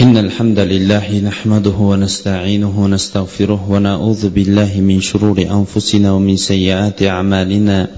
[0.00, 7.88] إن الحمد لله نحمده ونستعينه ونستغفره ونعوذ بالله من شرور أنفسنا ومن سيئات أعمالنا.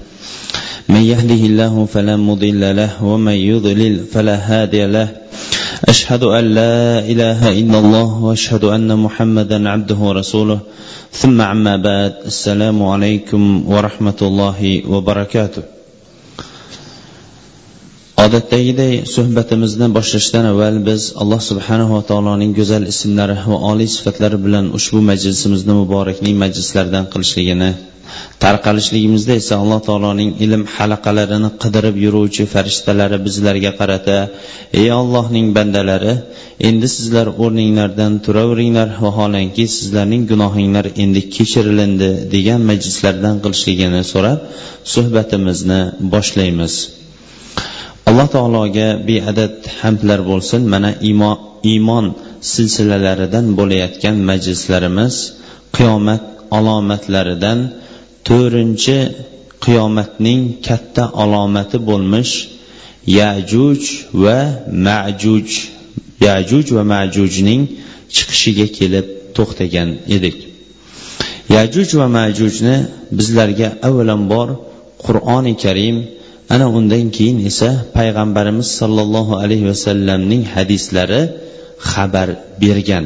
[0.89, 5.07] من يهده الله فلا مضل له ومن يضلل فلا هادي له.
[5.85, 10.59] أشهد أن لا إله إلا الله وأشهد أن محمدا عبده ورسوله.
[11.11, 15.63] ثم عما بعد السلام عليكم ورحمة الله وبركاته.
[18.25, 24.99] Odatdagiday suhbatimizni boshlashdan avval biz alloh subhanava taoloning go'zal ismlari va oliy sifatlari bilan ushbu
[25.09, 27.71] majlisimizni muborakning majlislaridan qilishligini
[28.43, 34.17] tarqalishligimizda esa alloh taoloning ilm halaqalarini qidirib yuruvchi farishtalari bizlarga qarata
[34.81, 36.13] ey ollohning bandalari
[36.69, 44.39] endi sizlar o'rninglardan turaveringlar vaholanki sizlarning gunohinglar endi kechirilindi degan majlislardan qilishligini so'rab
[44.93, 45.81] suhbatimizni
[46.13, 46.75] boshlaymiz.
[48.09, 50.61] Alloh taologa beadad hamdlar bo'lsin.
[50.73, 51.37] Mana iymon
[51.71, 52.05] iymon
[52.53, 55.15] silsilalaridan bo'layotgan majlislarimiz
[55.75, 56.23] qiyomat
[56.57, 57.59] alomatlaridan
[58.27, 58.97] to'rtinchi
[59.65, 62.33] qiyomatning katta alomati bo'lmish
[63.19, 63.81] yajuj
[64.23, 64.39] va
[64.87, 65.47] majuj
[66.27, 67.61] yajuj va majujning
[68.15, 69.05] chiqishiga kelib
[69.35, 70.37] to'xtagan edik.
[71.55, 72.75] Yajuj va majujni
[73.17, 74.47] bizlarga avvalambor
[75.05, 75.97] qur'oni karim
[76.53, 81.21] ana undan keyin esa payg'ambarimiz sollallohu alayhi vasallamning hadislari
[81.91, 82.29] xabar
[82.61, 83.05] bergan.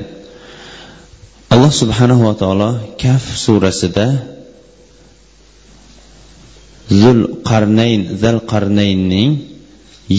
[1.54, 2.70] Alloh subhanahu va taolo
[3.04, 4.08] kaf surasida
[7.02, 9.32] zul qarnayn zal qarnaynning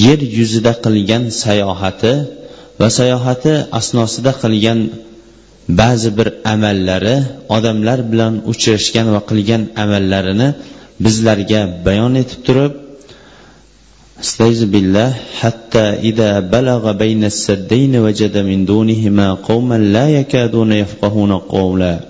[0.04, 2.14] yer yuzida qilgan sayohati
[2.80, 4.78] va sayohati asnosida qilgan
[5.80, 7.16] ba'zi bir amallari
[7.56, 10.48] odamlar bilan uchrashgan va qilgan amallarini
[11.04, 12.72] bizlarga bayon etib turib
[14.20, 22.00] استعيذ بالله حتى إذا بلغ بين السدين وجد من دونهما قوما لا يكادون يفقهون قولا.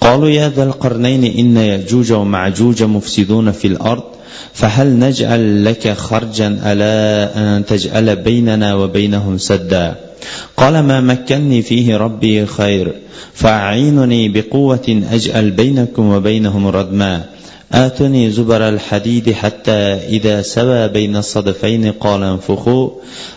[0.00, 4.02] قالوا يا ذا القرنين إن يأجوج ومعجوج مفسدون في الأرض
[4.52, 9.94] فهل نجعل لك خرجا ألا أن تجعل بيننا وبينهم سدا؟
[10.56, 12.94] قال ما مكني فيه ربي خير
[13.34, 17.24] فأعينني بقوة أجعل بينكم وبينهم ردما.
[17.74, 19.72] آتني زبر الحديد حتى
[20.08, 22.90] إذا سوى بين الصدفين قال انفخوا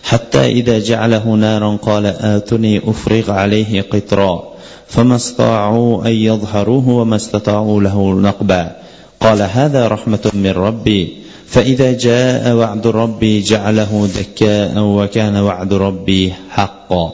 [0.03, 4.44] حتى إذا جعله نارا قال آتني أفرغ عليه قطرا.
[4.88, 8.75] فما استطاعوا أن يظهروه وما استطاعوا له نقبا.
[9.20, 11.14] قال هذا رحمة من ربي.
[11.48, 17.14] فإذا جاء وعد ربي جعله دكاء وكان وعد ربي حقا.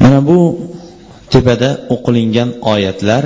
[0.00, 0.58] من أبو
[1.30, 3.24] تبدأ أقلنجان آياتلر.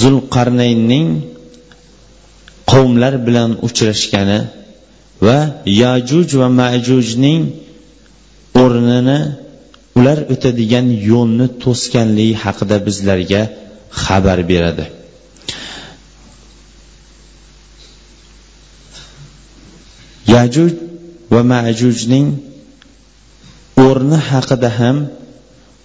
[0.00, 1.08] Zulqarnaynning
[2.70, 4.40] qavmlar bilan uchrashgani
[5.26, 5.38] va
[5.82, 7.42] yajuj va majujning
[8.62, 9.18] o'rnini
[9.98, 13.42] ular o'tadigan yo'lni to'sganligi haqida bizlarga
[14.02, 14.86] xabar beradi.
[20.34, 20.72] Yajuj
[21.34, 22.26] va majujning
[23.86, 24.96] o'rni haqida ham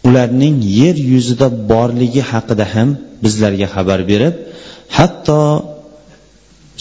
[0.08, 2.90] ularning yer yuzida borligi haqida ham
[3.24, 4.36] bizlarga xabar berib
[4.98, 5.42] hatto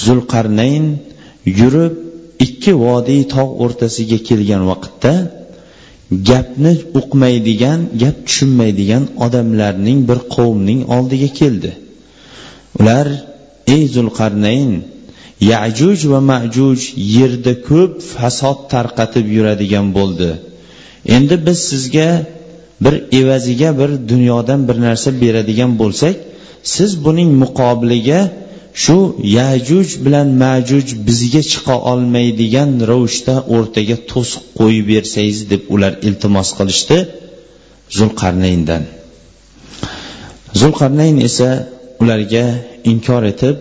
[0.04, 0.86] zulqarnayn
[1.58, 1.94] yurib
[2.46, 5.14] ikki vodiy tog' o'rtasiga kelgan vaqtda
[6.30, 11.72] gapni uqmaydigan gap tushunmaydigan odamlarning bir qavmning oldiga keldi.
[12.80, 13.06] Ular
[13.74, 14.70] ey zulqarnayn
[15.52, 16.80] yajuj va majuj
[17.16, 20.30] yerda ko'p fasod tarqatib yuradigan bo'ldi.
[21.16, 22.08] Endi biz sizga
[22.84, 26.14] bir evaziga bir dunyodan bir narsa beradigan bo'lsak
[26.74, 28.20] siz buning muqobiliga
[28.82, 28.98] shu
[29.38, 36.98] yajuj bilan majuj bizga chiqa olmaydigan ravishda o'rtaga to'siq qo'yib bersangiz deb ular iltimos qilishdi
[37.98, 38.82] zulqarnayndan.
[40.60, 41.50] Zulqarnayn esa
[42.02, 42.44] ularga
[42.92, 43.56] inkor etib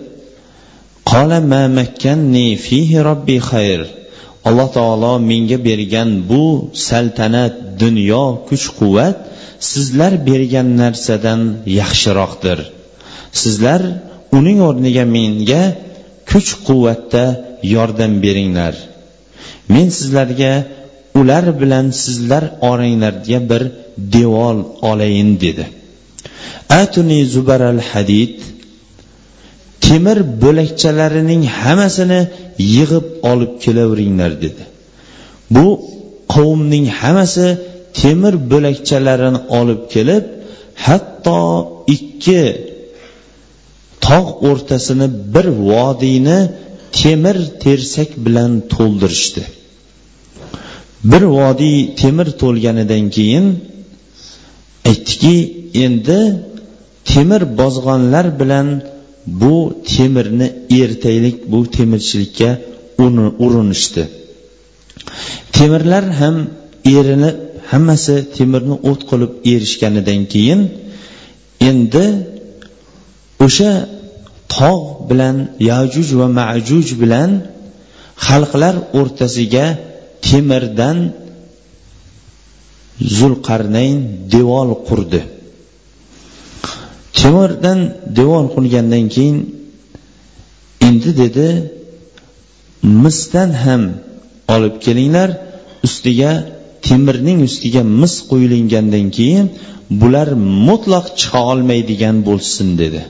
[1.12, 3.82] qola ma makkanni fihi robbi xayr.
[4.48, 6.44] Alloh taolo menga bergan bu
[6.88, 9.18] saltanat dunyo kuch quvvat
[9.72, 11.42] sizlar bergan narsadan
[11.80, 12.60] yaxshiroqdir.
[13.42, 13.82] Sizlar
[14.38, 15.64] uning o'rniga menga
[16.30, 17.26] kuch quvvatda
[17.76, 18.76] yordam beringlar.
[19.74, 20.54] Men sizlarga
[21.20, 23.64] ular bilan sizlar oranglarga bir
[24.16, 24.56] devor
[24.90, 25.66] olayin dedi.
[26.82, 28.36] Atuni zubaral hadid
[29.86, 32.22] temir bo'lakchalarining hammasini
[32.76, 34.64] yig'ib olib kelaveringlar dedi.
[35.56, 35.66] Bu
[36.36, 37.48] qavmning hammasi
[38.02, 40.26] temir bo'lakchalarini olib kelib
[40.86, 41.40] hatto
[41.96, 42.42] ikki
[44.08, 46.40] tog' o'rtasini bir vodiyni
[47.02, 49.44] temir tersak bilan to'ldirishdi.
[51.12, 53.46] Bir vodiy temir to'lganidan keyin
[54.90, 55.36] aytdiki
[55.86, 56.20] endi
[57.12, 58.68] temir bozg'onlar bilan
[59.42, 59.56] bu
[59.92, 60.48] temirni
[60.80, 62.50] eritaylik bu temirchilikka
[63.46, 64.04] urinishdi.
[65.58, 66.36] Temirlar ham
[66.98, 67.38] erinib
[67.72, 70.62] hammasi temirni o't qilib erishganidan keyin
[71.70, 72.06] endi
[73.46, 73.72] o'sha
[74.56, 75.36] tog' bilan
[75.72, 77.32] yajuj va majuj bilan
[78.28, 79.66] xalqlar o'rtasiga
[80.28, 80.98] temirdan
[83.18, 83.98] zulqarnayn
[84.34, 85.22] devor qurdi.
[87.18, 87.80] Temirdan
[88.18, 89.38] devor qurgandan keyin
[90.88, 91.48] endi dedi
[93.04, 93.84] misdan ham
[94.56, 95.30] olib kelinglar
[95.88, 96.32] ustiga
[96.88, 99.46] temirning ustiga mis qo'yilingandan keyin
[100.02, 100.28] bular
[100.68, 103.02] mutlaq chiqa olmaydigan bo'lsin dedi.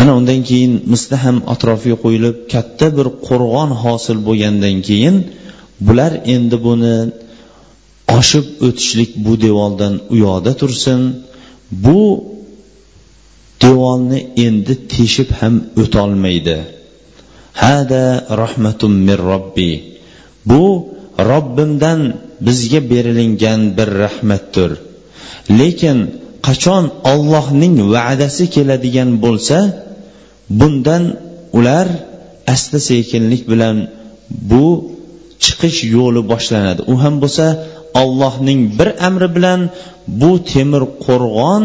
[0.00, 5.16] Ana undan keyin misda ham atrofiga qo'yilib katta bir qo'rg'on hosil bo'lgandan keyin
[5.86, 6.96] bular endi buni
[8.18, 11.00] oshib o'tishlik bu devordan u yoqda tursin.
[11.84, 12.00] Bu
[13.62, 16.58] devorni endi teshib ham o'tolmaydi.
[17.62, 18.04] Hada
[18.42, 19.72] rahmatum min robbi.
[20.50, 20.64] Bu
[21.30, 22.00] robbimdan
[22.46, 24.70] bizga berilingan bir rahmatdir.
[25.60, 25.98] Lekin
[26.46, 29.58] qachon ollohning va'dasi keladigan bo'lsa
[30.58, 31.04] bundan
[31.58, 31.86] ular
[32.54, 33.76] asta sekinlik bilan
[34.50, 34.66] bu
[35.44, 36.80] chiqish yo'li boshlanadi.
[36.92, 37.46] U ham bo'lsa
[38.02, 39.60] ollohning bir amri bilan
[40.20, 41.62] bu temir qo'rg'on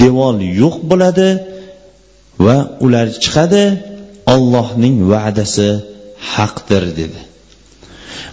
[0.00, 1.28] devor yo'q bo'ladi
[2.44, 3.64] va ular chiqadi.
[4.34, 5.68] Ollohning va'dasi
[6.34, 7.20] haqdir dedi.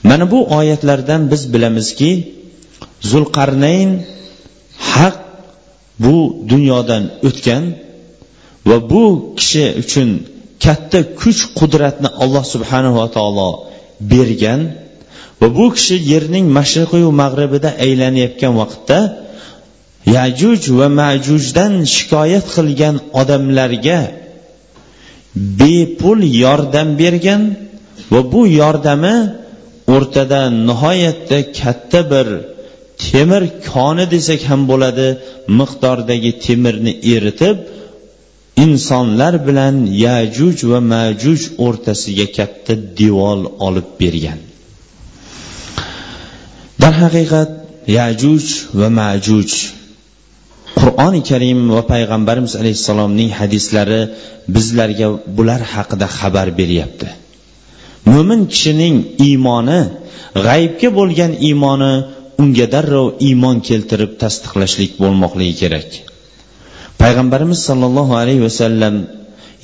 [0.09, 2.11] Mana bu oyatlardan biz bilamizki
[3.11, 3.89] zulqarnayn
[4.93, 5.17] haq
[6.03, 6.15] bu
[6.51, 7.63] dunyodan o'tgan
[8.69, 9.03] va bu
[9.39, 10.09] kishi uchun
[10.63, 13.49] katta kuch qudratni alloh subhanava taolo
[14.11, 14.61] bergan
[15.41, 18.99] va bu kishi yerning mashriqiyu mag'ribida aylanayotgan vaqtda
[20.15, 23.99] yajuj va majujdan shikoyat qilgan odamlarga
[25.59, 27.41] bepul yordam bergan
[28.11, 29.15] va bu yordami
[29.95, 32.27] o'rtada nihoyatda katta bir
[33.03, 35.07] temir koni desak ham bo'ladi
[35.59, 37.57] miqdordagi temirni eritib
[38.65, 39.75] insonlar bilan
[40.05, 44.39] yajuj va majuj o'rtasiga katta devor olib bergan.
[46.87, 47.49] Darhaqiqat
[47.97, 48.45] yajuj
[48.79, 49.51] va majuj.
[50.79, 54.01] Qur'oni karim va payg'ambarimiz alayhissalomning hadislari
[54.55, 55.07] bizlarga
[55.37, 57.07] bular haqida xabar beryapti.
[58.11, 58.95] Mo'min kishining
[59.27, 59.79] iymoni
[60.45, 61.93] g'aybga bo'lgan iymoni
[62.41, 65.89] unga darrov iymon keltirib tasdiqlashlik bo'lmoqligi kerak.
[67.01, 68.95] Payg'ambarimiz sollallohu alayhi vasallam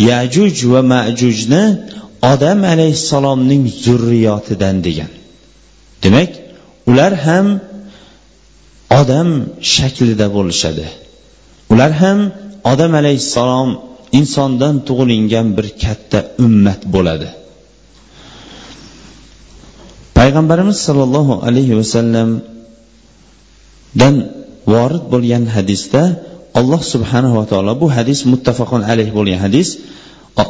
[0.10, 1.64] yajuj va majujni
[2.34, 5.12] odam alayhissalomning zurriyotidan degan.
[6.04, 6.32] Demak
[6.90, 7.48] ular ham
[9.02, 9.30] odam
[9.76, 10.86] shaklida bo'lishadi.
[11.74, 12.18] Ular ham
[12.72, 13.70] odam alayhissalom
[14.20, 17.28] insondan tug'ilingan bir katta ummat bo'ladi.
[20.18, 24.16] Payg'ambarimiz sollallohu alayhi vasallamdan
[24.72, 26.02] vorid bo'lgan hadisda
[26.60, 29.68] alloh subhanava taolo bu hadis muttafaqon alayh bo'lgan hadis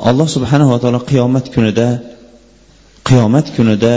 [0.09, 1.88] alloh subhanava taolo qiyomat kunida
[3.07, 3.95] qiyomat kunida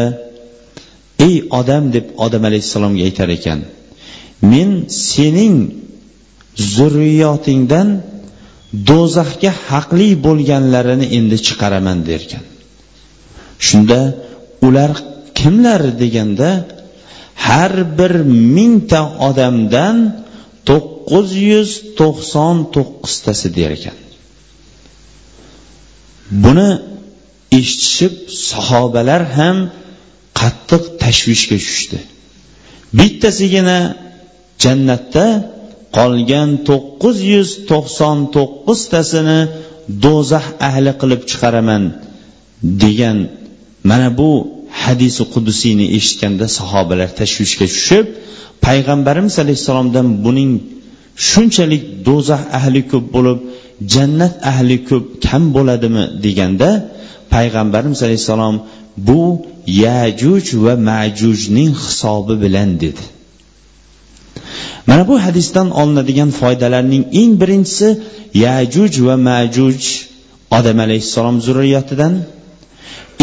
[1.27, 3.61] ey odam deb odam alayhissalomga aytar ekan
[4.53, 4.71] men
[5.09, 5.57] sening
[6.75, 7.89] zurriyotingdan
[8.89, 12.45] do'zaxga haqli bo'lganlarini endi chiqaraman derkan.
[13.67, 14.01] Shunda
[14.67, 14.93] ular
[15.39, 16.51] kimlar deganda
[17.47, 18.15] har bir
[18.57, 19.97] mingta odamdan
[20.69, 23.97] to'qqiz yuz to'qson to'qqiztasi der ekan
[26.45, 26.71] buni
[27.59, 28.15] eshitishib
[28.51, 29.57] sahobalar ham
[30.41, 31.99] qattiq tashvishga tushdi.
[32.99, 33.79] Bittasigina
[34.65, 35.27] jannatda
[35.99, 39.41] qolgan to'qqiz yuz to'qson to'qqiztasini
[40.05, 41.85] do'zax ahli qilib chiqaraman
[42.83, 43.19] degan
[43.91, 44.31] mana bu
[44.83, 48.07] hadisi qudusiyni eshitganda sahobalar tashvishga tushib
[48.67, 50.53] payg'ambarimiz alayhissalomdan buning
[51.29, 53.39] shunchalik do'zax ahli ko'p bo'lib
[53.95, 56.71] jannat ahli ko'p kam bo'ladimi deganda
[57.35, 58.57] payg'ambarimiz alayhissalom
[59.09, 59.23] bu
[59.85, 63.05] yajuj va majujning hisobi bilan dedi.
[64.89, 67.89] Mana bu hadisdan olinadigan foydalarning eng birinchisi
[68.45, 69.81] yajuj va majuj
[70.59, 72.15] odam alayhissalom zurriyatidan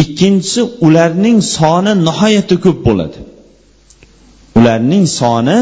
[0.03, 3.19] ikkinchisi ularning soni nihoyatda ko'p bo'ladi.
[4.59, 5.59] Ularning soni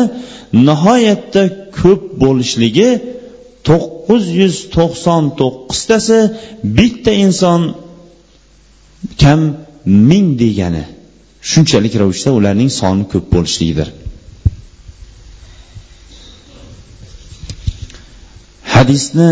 [0.67, 1.43] nihoyatda
[1.79, 2.89] ko'p bo'lishligi
[3.67, 6.19] to'qqiz yuz to'qson to'qqiztasi
[6.77, 7.61] bitta inson
[9.21, 9.39] kam
[10.09, 10.83] ming degani
[11.51, 13.89] shunchalik ravishda ularning soni ko'p bo'lishligidir.
[18.73, 19.29] Hadisni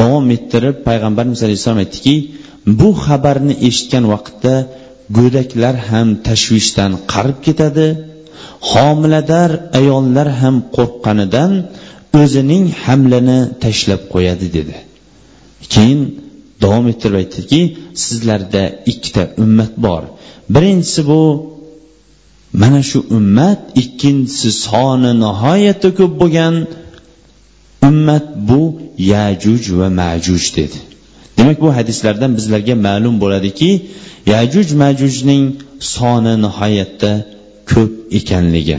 [0.00, 2.14] davom ettirib payg'ambarimiz alayhissalom aytdiki
[2.80, 4.54] bu xabarni eshitgan vaqtda
[5.18, 7.86] go'daklar ham tashvishdan qarib ketadi
[8.70, 11.52] homilador ayollar ham qo'rqqanidan
[12.20, 14.76] o'zining hamlini tashlab qo'yadi dedi.
[15.74, 16.00] Keyin
[16.62, 17.60] davom ettirib aytdiki
[18.04, 20.02] sizlarda ikkita ummat bor.
[20.54, 21.22] Birinchisi bu
[22.62, 26.54] mana shu ummat ikkinchisi soni nihoyatda ko'p bo'lgan
[27.88, 28.60] ummat bu
[29.12, 30.78] yajuj va majuj dedi.
[31.36, 33.70] Demak bu hadislardan bizlarga ma'lum bo'ladiki
[34.34, 35.44] yajuj majujning
[35.94, 37.12] soni nihoyatda
[37.72, 38.76] ko'p ekanligi.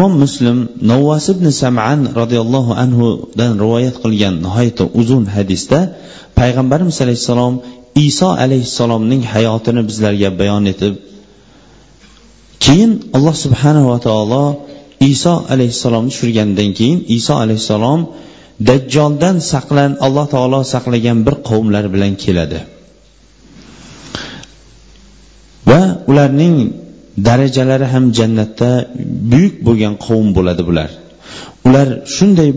[0.00, 0.58] Imom muslim
[0.90, 5.78] navvas ibn saman roziyallohu anhudan rivoyat qilgan nihoyatda uzun hadisda
[6.38, 7.54] payg'ambarimiz alayhissalom
[8.08, 10.94] iso alayhissalomning hayotini bizlarga bayon etib
[12.64, 14.44] keyin alloh subhanava taolo
[15.12, 18.00] iso alayhissalomni tushirgandan keyin iso alayhissalom
[18.68, 22.60] dajjoldan saqlan alloh taolo saqlagan bir qavmlar bilan keladi.
[25.70, 25.80] Va
[26.10, 26.56] ularning
[27.28, 28.70] darajalari ham jannatda
[29.32, 30.90] buyuk bo'lgan qavm bo'ladi bular.
[31.66, 32.50] Ular shunday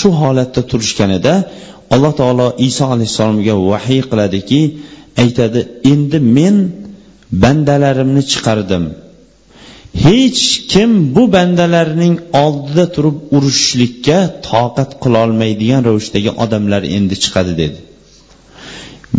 [0.00, 1.34] shu holatda turishganida
[1.94, 4.60] alloh taolo iso alayhissalomga vahiy qiladiki
[5.22, 5.60] aytadi
[5.92, 6.56] endi men
[7.42, 8.84] bandalarimni chiqardim.
[10.04, 12.14] Hech kim bu bandalarning
[12.44, 14.18] oldida turib urushishlikka
[14.50, 17.78] toqat qilolmaydigan ravishdagi odamlar endi chiqadi dedi.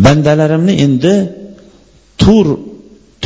[0.06, 1.14] Bandalarimni endi
[2.22, 2.46] tur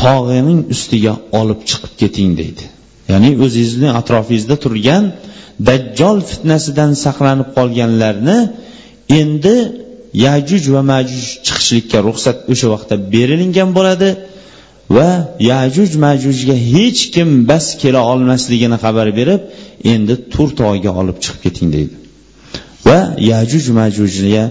[0.05, 2.65] tog'ining ustiga olib chiqib keting deydi.
[3.13, 5.05] Ya'ni o'zingizni atrofingizda turgan
[5.69, 8.39] dajjol fitnasidan saqlanib qolganlarni
[9.21, 9.57] endi
[10.27, 14.11] yajuj va majuj chiqishlikka ruxsat o'sha vaqtda berilingan bo'ladi
[14.97, 15.09] va
[15.53, 19.41] yajuj majujga hech kim bas kela olmasligini xabar berib
[19.93, 21.95] endi tur tog'iga olib chiqib keting deydi.
[22.89, 22.99] Va
[23.33, 24.45] yajuj majujga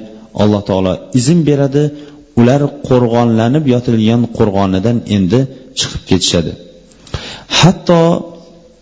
[0.44, 1.84] alloh taolo izn beradi.
[2.40, 5.40] Ular qo'rg'onlanib yotilgan qo'rg'onidan endi
[5.80, 6.52] chiqib ketishadi.
[7.60, 8.02] Hatto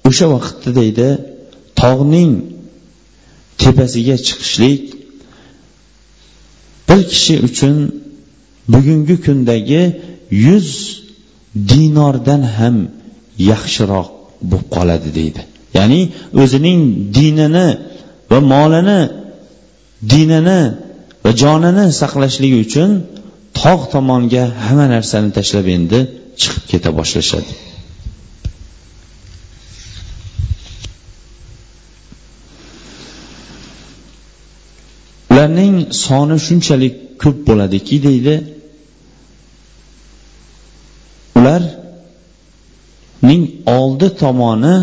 [0.10, 1.08] o'sha vaqtda deydi
[1.82, 2.32] tog'ning
[3.62, 4.82] tepasiga chiqishlik
[6.88, 7.76] bir kishi uchun
[8.74, 9.84] bugungi kundagi
[10.46, 10.68] yuz
[11.72, 12.76] dinordan ham
[13.52, 14.08] yaxshiroq
[14.50, 15.42] bo'lib qoladi deydi.
[15.78, 16.02] Ya'ni
[16.42, 16.82] o'zining
[17.18, 17.68] dinini
[18.32, 19.02] va molini
[20.12, 20.62] dinini
[21.24, 22.90] va jonini saqlashligi uchun
[23.62, 26.00] tog' tomonga hamma narsani tashlab endi
[26.42, 27.52] chiqib keta boshlashadi.
[35.32, 35.76] Ularning
[36.06, 38.36] soni shunchalik ko'p bo'ladiki deydi.
[41.40, 43.44] Ularning
[43.78, 44.76] oldi tomoni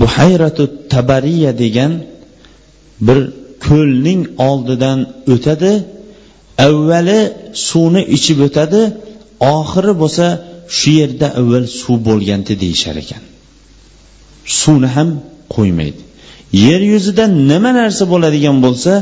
[0.00, 1.92] buhayratu tabariya degan
[3.06, 3.18] bir
[3.66, 4.98] ko'lning oldidan
[5.34, 5.72] o'tadi.
[6.66, 7.20] Avvali
[7.68, 8.80] suvni ichib o'tadi
[9.56, 10.26] oxiri bo'lsa
[10.78, 13.22] shu yerda avval suv bo'lgandi deyishar ekan.
[14.60, 15.08] Suvni ham
[15.54, 16.02] qo'ymaydi.
[16.66, 18.92] Yer yuzida nima narsa bo'ladigan bo'lsa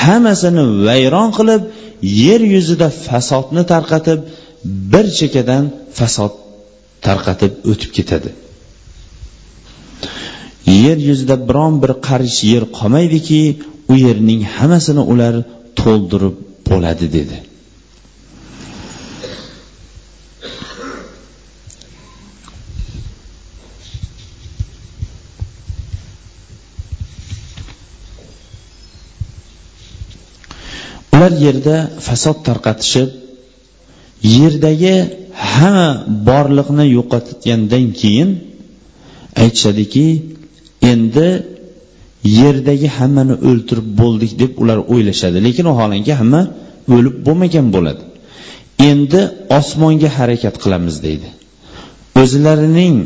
[0.00, 1.62] hammasini vayron qilib
[2.24, 4.20] yer yuzida fasodni tarqatib
[4.92, 5.64] bir chekkadan
[5.98, 6.32] fasod
[7.06, 8.30] tarqatib o'tib ketadi.
[10.84, 13.42] Yer yuzida biron bir qarish yer qolmaydiki
[13.92, 15.34] u yerning hammasini ular
[15.80, 16.36] to'ldirib
[16.70, 17.38] bo'ladi dedi.
[31.14, 33.10] Ular yerda fasod tarqatishib
[34.36, 34.96] yerdagi
[35.52, 35.88] hamma
[36.28, 38.30] borliqni yo'qotgandan keyin
[39.42, 40.06] aytishadiki
[40.92, 41.28] endi
[42.24, 45.38] yerdagi hammani o'ltirib bo'ldik deb ular o'ylashadi.
[45.46, 46.42] Lekin vaholanki hamma
[46.94, 48.02] o'lib bo'lmagan bo'ladi.
[48.90, 49.20] Endi
[49.58, 51.28] osmonga harakat qilamiz deydi.
[52.22, 52.96] O'zlarining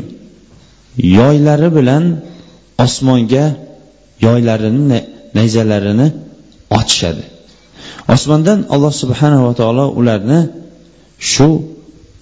[1.19, 2.03] yoylari bilan
[2.85, 3.45] osmonga
[4.25, 4.99] yoylarini
[5.37, 6.07] nayzalarini
[6.79, 7.23] otishadi
[8.15, 10.39] osmondan alloh subhanava taolo ularni
[11.31, 11.47] shu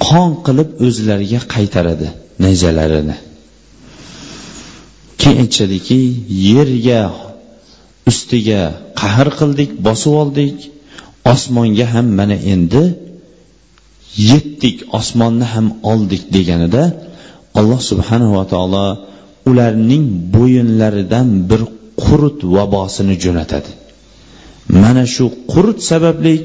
[0.07, 2.07] qon qilib o'zlariga qaytaradi
[2.43, 3.15] nayzalarini.
[5.21, 6.01] Keyin aytishadiki
[6.47, 7.01] yerga
[8.09, 8.61] ustiga
[9.01, 10.57] qahr qildik bosib oldik.
[11.33, 12.83] Osmonga ham mana endi
[14.31, 16.83] yetdik osmonni ham oldik deganida
[17.59, 18.85] alloh subhanava taolo
[19.49, 21.61] ularning bo'yinlaridan bir
[22.03, 23.71] qurut vabosini jo'natadi.
[24.83, 26.35] Mana shu qurt sababli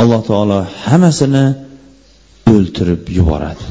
[0.00, 1.44] alloh taolo hammasini
[2.54, 3.64] o'ltirib yuboradi.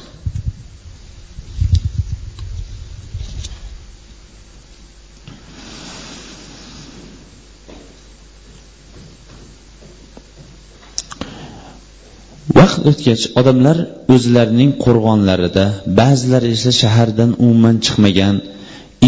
[12.60, 13.78] Vaqt o'tgach odamlar
[14.16, 15.66] o'zlarining qo'rg'onlarida
[16.00, 18.36] ba'zilari esa shahardan umuman chiqmagan.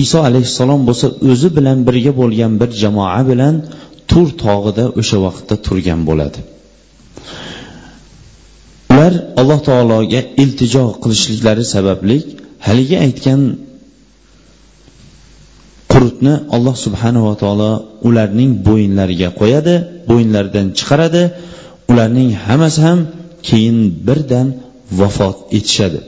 [0.04, 3.56] Iso alayhissalom bo'lsa o'zi bilan birga bo'lgan bir jamoa bilan
[4.10, 6.40] tur tog'ida o'sha vaqtda turgan bo'ladi.
[8.94, 12.18] Ular alloh taologa iltijo qilishliklari sababli
[12.68, 13.42] haligi aytgan
[15.92, 17.72] qurutni alloh subhanava taolo
[18.08, 19.76] ularning bo'yinlariga qo'yadi
[20.10, 21.24] bo'yinlaridan chiqaradi.
[21.92, 23.00] Ularning hammasi ham
[23.48, 23.78] keyin
[24.08, 24.48] birdan
[25.00, 26.00] vafot etishadi.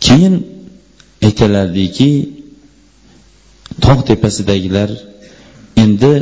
[0.00, 0.34] Keyin
[1.26, 2.10] aytiladiki
[3.84, 4.90] tog' tepasidagilar
[5.84, 6.14] endi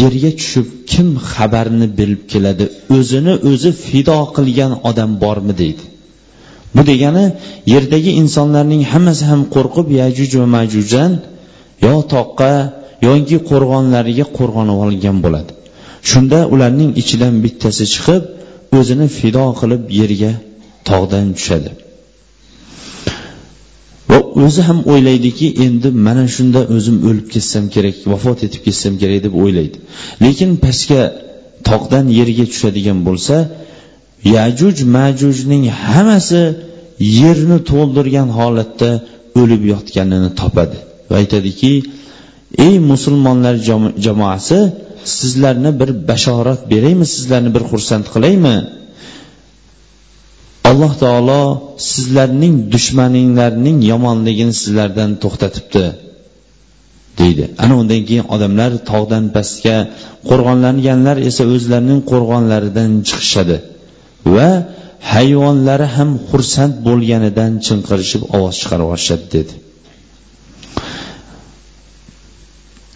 [0.00, 2.64] yerga tushib kim xabarni bilib keladi
[2.96, 5.84] o'zini o'zi fido qilgan odam bormi deydi.
[6.76, 7.24] Bu degani
[7.74, 11.12] yerdagi insonlarning hammasi ham qo'rqib yajuj va majujdan
[11.84, 12.52] yo toqqa
[13.08, 15.52] yoki qo'rg'onlariga qo'rg'onib olgan bo'ladi.
[16.10, 18.22] Shunda ularning ichidan bittasi chiqib
[18.78, 20.32] o'zini fido qilib yerga
[20.88, 21.70] tog'dan tushadi.
[24.10, 29.20] Va o'zi ham o'ylaydiki endi mana shunda o'zim o'lib ketsam kerak vafot etib ketsam kerak
[29.26, 29.78] deb o'ylaydi.
[30.24, 31.02] Lekin pastga
[31.68, 33.36] tog'dan yerga tushadigan bo'lsa
[34.36, 36.42] yajuj majujning hammasi
[37.20, 38.90] yerni to'ldirgan holatda
[39.40, 40.78] o'lib yotganini topadi.
[41.10, 41.72] Va aytadiki
[42.66, 43.54] ey musulmonlar
[44.06, 44.58] jamoasi
[45.18, 48.56] sizlarni bir bashorat beraymi sizlarni bir xursand qilaymi?
[50.70, 51.42] Alloh taolo
[51.90, 55.84] sizlarning dushmaninglarning yomonligini sizlardan to'xtatibdi
[57.20, 57.44] deydi.
[57.62, 59.76] Ana undan keyin odamlar tog'dan pastga
[60.28, 63.56] qo'rg'onlanganlar esa o'zlarining qo'rg'onlaridan chiqishadi
[64.34, 64.48] va
[65.12, 69.54] hayvonlari ham xursand bo'lganidan chinqirishib ovoz chiqarib yuborishadi dedi.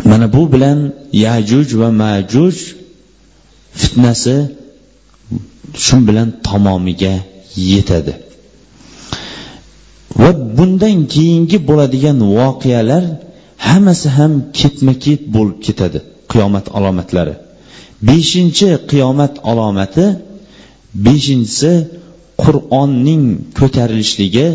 [0.05, 0.79] Mana bu bilan
[1.25, 2.57] yajuj va majuj
[3.81, 4.37] fitnasi
[5.85, 7.15] shu bilan tamomiga
[7.71, 8.13] yetadi.
[10.21, 13.05] Va bundan keyingi bo'ladigan voqealar
[13.69, 15.99] hammasi ham ketma ket bo'lib ketadi
[16.33, 17.35] qiyomat alomatlari.
[18.09, 20.07] Beshinchi qiyomat alomati
[21.07, 21.73] beshinchisi
[22.43, 23.25] qur'onning
[23.59, 24.49] ko'tarilishligi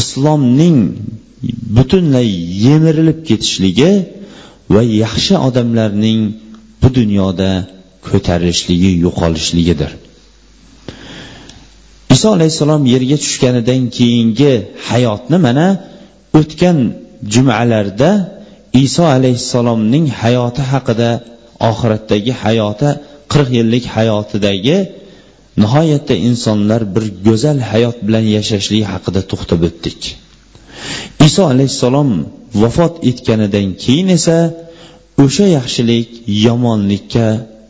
[0.00, 0.78] islomning
[1.76, 2.28] butunlay
[2.64, 3.90] yemirilib ketishligi
[4.74, 6.20] va yaxshi odamlarning
[6.80, 7.50] bu dunyoda
[8.08, 9.90] ko'tarilishligi yo'qolishligidir.
[12.14, 14.52] Iso alayhissalom yerga tushganidan keyingi
[14.90, 15.66] hayotni mana
[16.38, 16.78] o'tgan
[17.34, 18.10] jumalarda
[18.84, 21.10] iso alayhissalomning hayoti haqida
[21.70, 22.88] oxiratdagi hayoti
[23.32, 24.76] qirq yillik hayotidagi
[25.62, 30.00] nihoyatda insonlar bir go'zal hayot bilan yashashligi haqida to'xtab o'tdik.
[31.28, 32.10] Iso alayhissalom
[32.62, 34.38] vafot etganidan keyin esa
[35.24, 36.08] o'sha yaxshilik
[36.46, 37.26] yomonlikka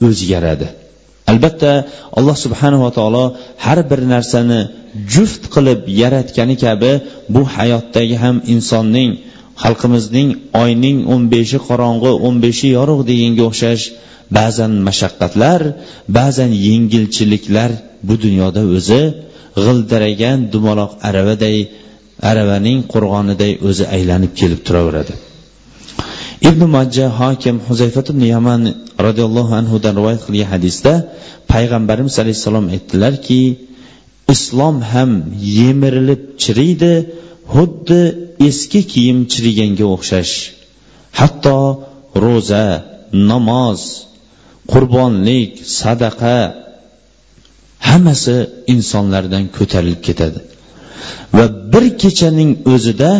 [0.06, 0.68] o'zgaradi.
[1.32, 1.72] Albatta
[2.18, 3.24] alloh subhanava taolo
[3.64, 4.60] har bir narsani
[5.14, 6.92] juft qilib yaratgani kabi
[7.34, 9.10] bu hayotdagi ham insonning
[9.62, 10.28] xalqimizning
[10.62, 13.84] oyning o'n beshi qorong'i o'n beshi yorug' deganga o'xshash
[14.38, 15.60] ba'zan mashaqqatlar
[16.18, 17.70] ba'zan yengilchiliklar
[18.06, 19.02] bu dunyoda o'zi
[19.64, 21.56] g'ildiragan dumaloq aravaday
[22.30, 25.14] aravaning qo'rg'oniday o'zi aylanib kelib turaveradi.
[26.48, 28.62] Ibn majja hokim huzayfat ibn yaman
[29.06, 30.92] roziyallohu anhudan rivoyat qilgan hadisda
[31.52, 33.42] payg'ambarimiz alayhissalom aytdilarki
[34.34, 35.10] islom ham
[35.58, 36.92] yemirilib chiriydi
[37.54, 38.00] xuddi
[38.48, 40.34] eski kiyim chiriganga o'xshash.
[41.20, 41.58] Hatto
[42.24, 42.66] ro'za
[43.30, 43.80] namoz
[44.72, 46.36] qurbonlik sadaqa
[47.88, 48.36] hammasi
[48.74, 50.40] insonlardan ko'tarilib ketadi.
[51.36, 53.10] Va bir kechaning o'zida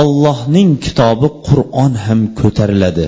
[0.00, 3.06] ollohning kitobi qur'on ham ko'tariladi.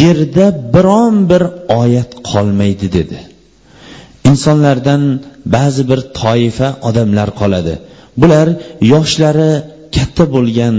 [0.00, 1.42] Yerda biron bir
[1.80, 3.18] oyat qolmaydi dedi.
[4.30, 5.02] Insonlardan
[5.56, 7.74] ba'zi bir toifa odamlar qoladi.
[8.20, 8.48] Bular
[8.92, 9.52] yoshlari
[9.96, 10.76] katta bo'lgan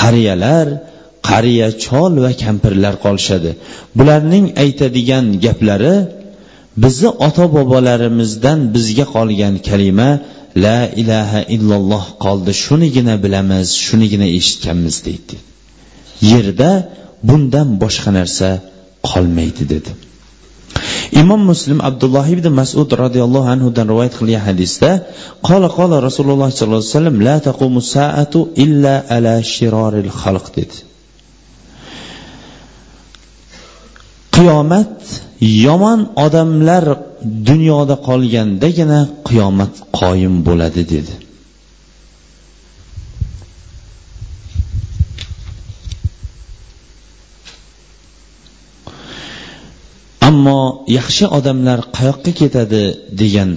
[0.00, 0.66] qariyalar
[1.28, 3.50] qariya chol va kampirlar qolishadi.
[3.98, 5.94] Bularning aytadigan gaplari
[6.82, 10.10] bizni ota bobolarimizdan bizga qolgan kalima
[10.56, 15.36] la ilaha illalloh qoldi shunigina bilamiz shunigina eshitganmiz deydi.
[16.30, 16.70] Yerda
[17.28, 18.48] bundan boshqa narsa
[19.10, 19.90] qolmaydi dedi.
[21.22, 24.90] Imom muslim abdulloh ibn masud roziyallohu anhudan rivoyat qilgan hadisda
[25.48, 30.76] qola qola rasululloh sollallohu alayhi vasallam la taqumu saatu illa ala shiroril xalq dedi.
[34.36, 34.94] Qiyomat
[35.66, 36.84] yomon odamlar
[37.49, 41.13] dunyoda qolgandagina qiyomat qoyim bo'ladi dedi
[50.29, 50.59] ammo
[50.97, 52.83] yaxshi odamlar qayoqqa ketadi
[53.21, 53.51] degan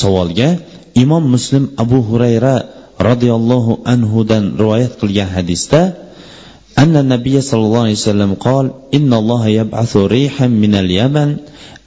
[0.00, 0.48] savolga
[1.02, 2.54] imom muslim abu hurayra
[3.08, 5.82] roziyallohu anhudan rivoyat qilgan hadisda
[6.78, 11.36] أن النبي صلى الله عليه وسلم قال إن الله يبعث ريحا من اليمن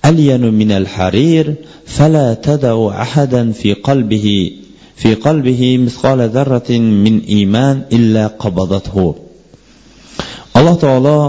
[0.05, 1.55] ألين من الحرير
[1.85, 4.51] فلا تدع أحدا في قلبه
[4.95, 6.69] في قلبه مثقال ذرة
[7.05, 9.15] من إيمان إلا قبضته
[10.57, 11.19] الله تعالى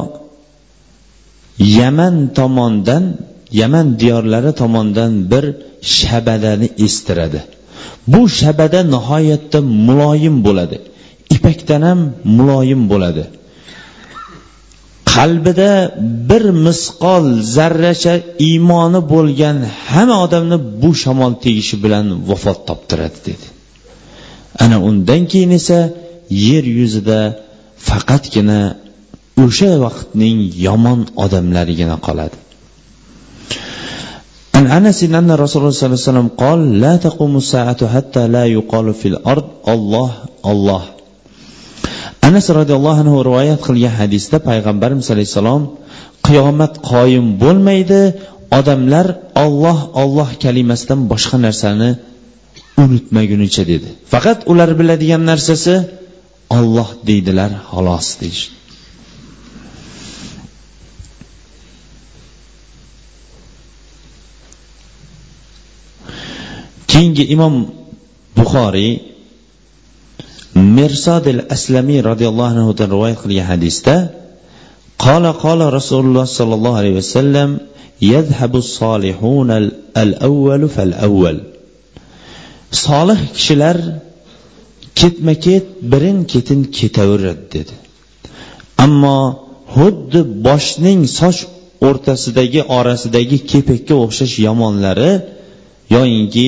[1.59, 3.05] yaman tomondan
[3.53, 5.45] yaman diyorlari tomondan bir
[5.83, 7.41] shabadani estiradi
[8.07, 10.77] bu shabada nihoyatda muloyim bo'ladi
[11.37, 12.01] ipakdan ham
[12.39, 13.25] muloyim bo'ladi
[15.15, 15.71] qalbida
[16.29, 17.27] bir misqol
[17.57, 18.15] zarracha
[18.49, 19.57] iymoni bo'lgan
[19.91, 23.47] hamma odamni bu shamol tegishi bilan vafot toptiradi dedi
[24.65, 25.79] ana undan keyin esa
[26.49, 27.21] yer yuzida
[27.89, 28.61] faqatgina
[29.45, 32.39] o'sha vaqtning yomon odamlarigina qoladi
[34.57, 38.45] عن أنس أن رسول الله صلى الله عليه وسلم قال لا تقوم الساعة حتى لا
[38.57, 40.11] يقال في الأرض الله
[40.53, 40.83] الله
[42.32, 45.64] anas roziyallohu anhu rivoyat qilgan hadisda payg'ambarimiz alayhissalom
[46.28, 48.02] qiyomat qoyim bo'lmaydi
[48.60, 49.08] odamlar
[49.46, 51.90] olloh olloh kalimasidan boshqa narsani
[52.84, 53.90] unutmagunicha dedi.
[54.14, 55.76] Faqat ular biladigan narsasi
[56.58, 58.44] olloh deydilar xolos deyish
[66.92, 67.56] keyingi imom
[68.38, 68.92] buxoriy
[70.77, 73.97] mirsod al aslamiy roziyallohu anhudan rivoyat qilgan hadisda
[75.07, 77.59] قال قال رسول الله صلى الله عليه وسلم
[78.03, 79.51] يذهب الصالحون
[80.05, 81.37] الأول فالأول
[82.73, 83.79] solih kishilar
[85.01, 87.75] ketma ket birin ketin ketaveradi dedi
[88.85, 89.19] ammo
[89.77, 91.39] xuddi boshning soch
[91.89, 95.13] o'rtasidagi orasidagi kepakka o'xshash yomonlari
[95.95, 96.47] yoyinki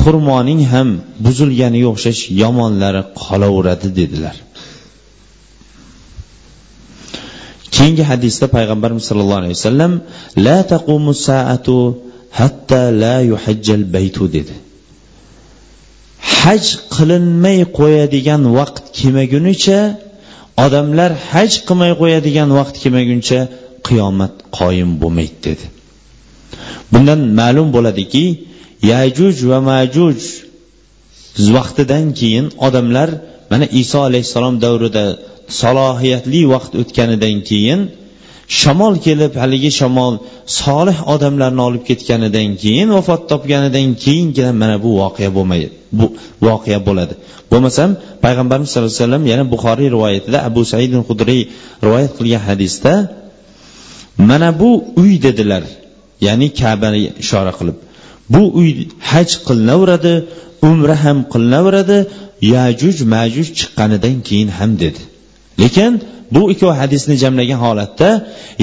[0.00, 0.88] xurmoning ham
[1.24, 4.36] buzilganiga o'xshash yomonlari qolaveradi dedilar.
[7.76, 9.92] Keyingi hadisda payg'ambarimiz sollallohu alayhi vasallam
[10.46, 11.76] la taqumu saatu
[12.40, 14.54] hatta la yuhajjal baytu dedi.
[16.38, 19.80] Haj qilinmay qo'yadigan vaqt kelmagunicha
[20.64, 23.40] odamlar haj qilmay qo'yadigan vaqt kelmaguncha
[23.86, 25.64] qiyomat qoyim bo'lmaydi dedi.
[26.92, 28.24] Bundan ma'lum bo'ladiki
[28.90, 30.20] yajuj va majuj.
[31.56, 33.08] Vaqtidan keyin odamlar
[33.50, 35.04] mana iso alayhissalom davrida
[35.60, 37.80] salohiyatli vaqt o'tganidan keyin
[38.60, 40.14] shamol kelib haligi shamol
[40.60, 45.68] solih odamlarni olib ketganidan keyin vafot topganidan keyingina mana bu voqea bo'lmaydi
[45.98, 46.06] bu
[46.46, 47.14] voqea bo'ladi.
[47.50, 47.90] Bo'lmasam
[48.24, 51.42] payg'ambarimiz sallallohu alayhi vasallam yana buxoriy rivoyatida abu said hudriy
[51.86, 52.92] rivoyat qilgan hadisda
[54.30, 54.70] mana bu
[55.02, 55.64] uy dedilar.
[56.26, 57.76] Ya'ni kabani ishora qilib.
[58.32, 58.70] Bu uy
[59.10, 60.14] haj qilinaveradi
[60.70, 61.98] umra ham qilinaveradi
[62.54, 65.02] yajuj majuj chiqqanidan keyin ham dedi.
[65.62, 65.92] Lekin
[66.34, 68.08] bu ikkov hadisni jamlagan holatda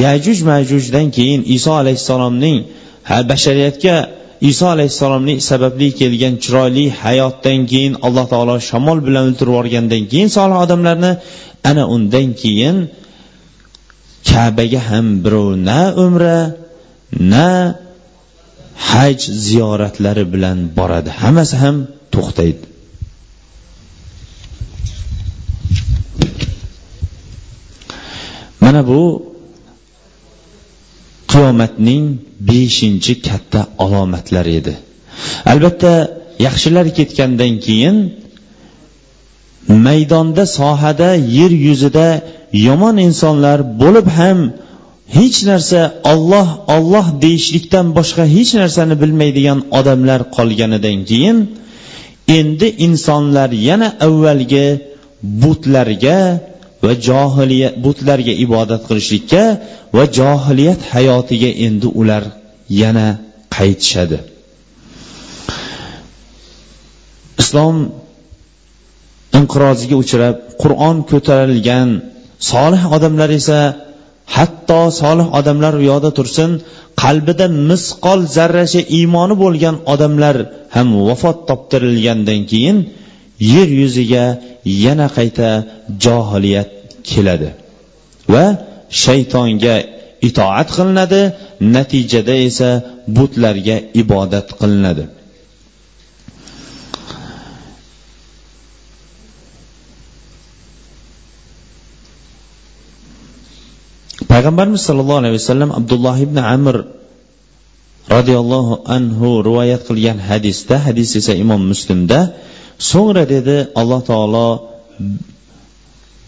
[0.05, 2.57] yajuj majujdan keyin iso alayhissalomning
[3.31, 3.95] bashariyatga
[4.51, 10.57] iso alayhissalomning sababli kelgan chiroyli hayotdan keyin alloh taolo shamol bilan o'ltirib yuborgandan keyin solih
[10.65, 11.11] odamlarni
[11.69, 12.75] ana undan keyin
[14.29, 16.39] kabaga ham birov na umra
[17.31, 17.49] na
[18.87, 21.09] haj ziyoratlari bilan boradi.
[21.21, 21.75] Hammasi ham
[22.13, 22.63] to'xtaydi.
[28.63, 29.01] Mana bu
[31.31, 32.05] qiyomatning
[32.49, 34.73] beshinchi katta alomatlari edi.
[35.51, 35.93] Albatta
[36.45, 37.97] yaxshilar ketgandan keyin
[39.87, 42.07] maydonda sohada yer yuzida
[42.67, 44.37] yomon insonlar bo'lib ham
[45.17, 51.37] hech narsa olloh olloh deyishlikdan boshqa hech narsani bilmaydigan odamlar qolganidan keyin
[52.37, 54.67] endi insonlar yana avvalgi
[55.43, 56.19] butlarga
[56.83, 59.43] va johiliyat butlarga ibodat qilishlikka
[59.95, 62.23] va johiliyat hayotiga endi ular
[62.81, 63.07] yana
[63.55, 64.19] qaytishadi.
[67.41, 67.75] Islom
[69.39, 71.89] inqiroziga uchrab qur'on ko'tarilgan
[72.51, 73.59] solih odamlar esa
[74.35, 76.51] hatto solih odamlar u yoqda tursin
[77.03, 80.35] qalbida misqol zarracha iymoni bo'lgan odamlar
[80.75, 82.77] ham vafot toptirilgandan keyin
[83.53, 84.25] yer yuziga
[84.85, 85.49] yana qayta
[86.03, 86.69] johiliyat
[87.09, 87.49] keladi
[88.33, 88.45] va
[89.03, 89.75] shaytonga
[90.29, 91.21] itoat qilinadi
[91.75, 92.69] natijada esa
[93.15, 95.03] butlarga ibodat qilinadi.
[104.39, 106.75] Payg'ambarimiz sollallohu alayhi vasallam abdulloh ibn amir
[108.15, 112.19] roziyallohu anhu rivoyat qilgan hadisda hadis esa imom muslimda
[112.91, 114.47] so'ngra dedi alloh taolo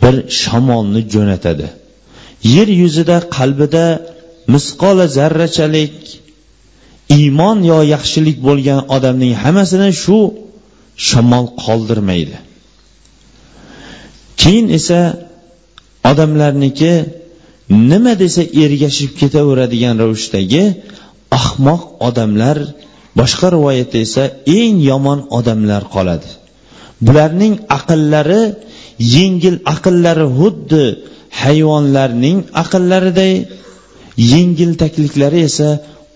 [0.01, 1.67] bir shamolni jo'natadi.
[2.55, 3.85] Yer yuzida qalbida
[4.53, 5.95] misqola zarrachalik
[7.17, 10.19] iymon yo yaxshilik bo'lgan odamning hammasini shu
[11.09, 12.37] shamol qoldirmaydi.
[14.41, 14.99] Keyin esa
[16.11, 16.93] odamlarniki
[17.71, 20.63] nima desa ergashib ketaveradigan ravishdagi
[21.39, 22.57] ahmoq odamlar
[23.19, 24.23] boshqa rivoyatda esa
[24.59, 26.29] eng yomon odamlar qoladi.
[27.05, 28.43] Bularning aqllari
[29.15, 30.85] yengil aqllari xuddi
[31.41, 33.33] hayvonlarning aqllariday
[34.33, 35.69] yengiltakliklari esa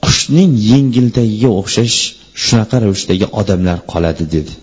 [0.05, 1.97] qushning yengiltagiga o'xshash
[2.45, 4.53] shunaqa ravishdagi odamlar qoladi dedi.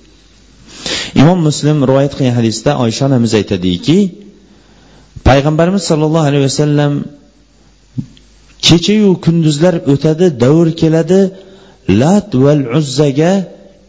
[1.21, 3.99] Imom muslim rivoyat qilgan hadisda oysha onamiz aytadiki
[5.29, 6.93] payg'ambarimiz sollallohu alayhi vasallam
[8.67, 11.21] kechayu kunduzlar o'tadi davr keladi
[12.01, 13.33] lat val uzzaga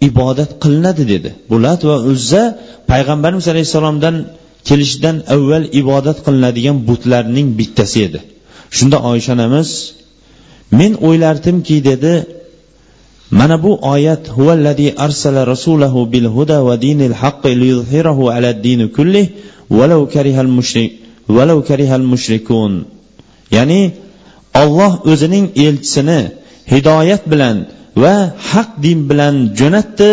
[0.10, 1.30] ibodat qilinadi dedi.
[1.50, 2.43] Bu lat va uzza
[2.91, 4.15] payg'ambarimiz alayhissalomdan
[4.67, 8.19] kelishidan avval ibodat qilinadigan butlarning bittasi edi.
[8.78, 9.69] Shunda oysha onamiz
[10.80, 12.13] men o'ylardimki dedi
[13.39, 19.26] mana bu oyat huvallazi arsala rasulahu bil huda va dinil haqqi liyuzhirahu ala dini kullih
[19.78, 20.91] walau karihal mushrik
[21.38, 22.74] valau karihal mushrikun.
[23.56, 23.82] Ya'ni
[24.62, 26.22] olloh o'zining elchisini
[26.74, 27.56] hidoyat bilan
[28.04, 28.16] va
[28.52, 30.12] haq din bilan jo'natdi.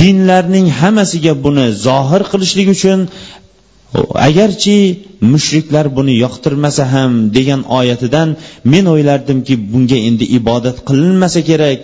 [0.00, 2.98] Dinlarning hammasiga buni zohir qilishlik uchun
[4.28, 4.76] agarchi
[5.32, 8.28] mushriklar buni yoqtirmasa ham degan oyatidan
[8.72, 11.80] men o'ylardimki bunga endi ibodat qilinmasa kerak.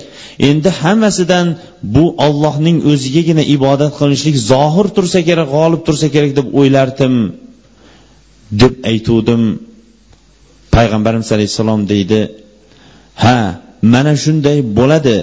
[0.48, 1.46] Endi hammasidan
[1.94, 7.14] bu ollohning o'zigagina ibodat qilinishlik zohir tursa kerak g'olib tursa kerak deb o'ylardim.
[8.60, 9.42] Deb aytuvdim.
[10.74, 12.20] Payg'ambarimiz alayhissalom deydi
[13.24, 13.38] ha
[13.82, 15.16] mana shunday bo'ladi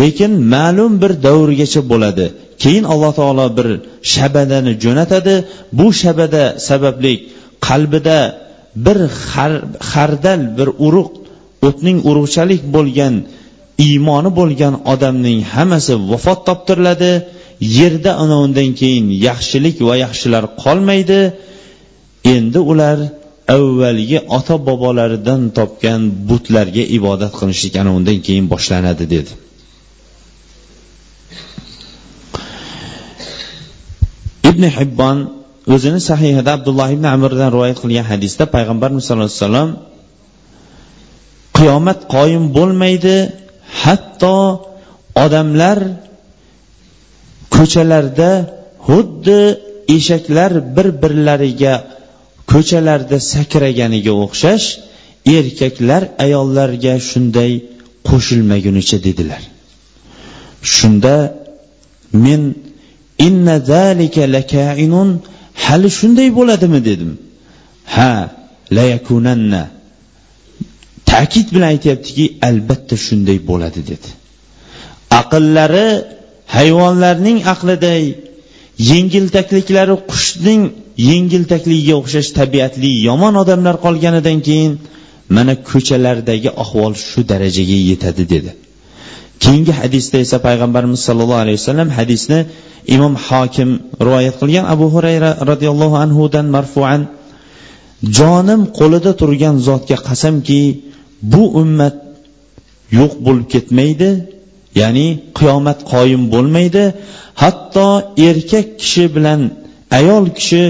[0.00, 2.26] lekin ma'lum bir davrgacha bo'ladi.
[2.62, 3.68] Keyin alloh taolo bir
[4.12, 5.34] shabadani jo'natadi.
[5.78, 7.14] Bu shabada sababli
[7.66, 8.18] qalbida
[8.84, 8.98] bir
[9.90, 11.12] xardal bir urug'
[11.68, 13.14] o'tning urug'chalik bo'lgan
[13.86, 17.12] iymoni bo'lgan odamning hammasi vafot toptiriladi.
[17.78, 21.20] Yerda ana undan keyin yaxshilik va yaxshilar qolmaydi.
[22.24, 22.98] Endi ular
[23.56, 29.32] avvalgi ota bobolaridan topgan butlarga ibodat qilishlik ana undan keyin boshlanadi dedi.
[34.50, 35.18] Ibn hibbon
[35.74, 39.70] o'zini sahihida abdulloh ibn amirdan rivoyat qilgan hadisda payg'ambarimiz sallallohu alayhi vasallam
[41.58, 43.16] qiyomat qoyim bo'lmaydi
[43.82, 44.36] hatto
[45.24, 45.78] odamlar
[47.54, 48.30] ko'chalarda
[48.88, 49.40] xuddi
[49.96, 51.74] eshaklar bir birlariga
[52.52, 54.66] ko'chalarda sakraganiga o'xshash
[55.36, 57.52] erkaklar ayollarga shunday
[58.08, 59.42] qo'shilmagunicha dedilar.
[60.76, 61.16] Shunda
[62.24, 62.42] men
[63.26, 65.08] inna zalika lakainun
[65.64, 66.80] hali shunday bo'ladimi?
[66.88, 67.12] dedim.
[67.94, 68.12] Ha
[68.76, 69.62] layakunanna
[71.10, 74.08] ta'kid bilan aytyaptiki albatta shunday bo'ladi dedi.
[75.20, 75.88] Aqllari
[76.56, 78.02] hayvonlarning aqliday
[78.90, 80.62] yengiltakliklari qushning
[80.96, 84.72] yengiltakligiga o'xshash tabiatli yomon odamlar qolganidan keyin
[85.36, 88.50] mana ko'chalardagi ahvol shu darajaga yetadi dedi.
[89.44, 92.38] Keyingi hadisda esa payg'ambarimiz sollallohu alayhi vasallam hadisni
[92.96, 93.70] imom hokim
[94.06, 97.00] rivoyat qilgan abu hurayra roziyallohu anhudan marfuan
[98.18, 100.62] jonim qo'lida turgan zotga qasamki
[101.32, 101.96] bu ummat
[102.98, 104.10] yo'q bo'lib ketmaydi
[104.80, 105.06] ya'ni
[105.38, 106.84] qiyomat qoyim bo'lmaydi
[107.42, 107.88] hatto
[108.28, 109.40] erkak kishi bilan
[109.98, 110.62] ayol kishi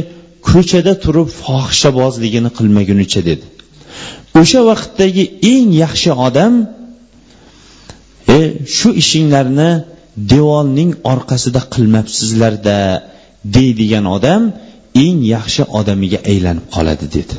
[0.48, 3.46] ko'chada turib fohishabozligini qilmagunicha dedi.
[4.40, 6.54] O'sha vaqtdagi eng yaxshi odam
[8.37, 8.38] e,
[8.76, 9.70] shu ishinglarni
[10.33, 12.78] devorning orqasida qilmabsizlarda
[13.56, 14.42] deydigan odam
[15.04, 17.37] eng yaxshi odamiga aylanib qoladi dedi.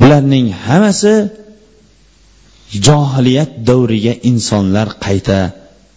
[0.00, 1.14] Bularning hammasi
[2.86, 5.38] johiliyat davriga insonlar qayta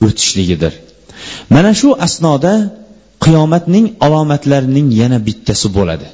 [0.05, 0.73] o'tishligidir.
[1.55, 2.53] Mana shu asnoda
[3.25, 6.07] qiyomatning alomatlarining yana bittasi bo'ladi.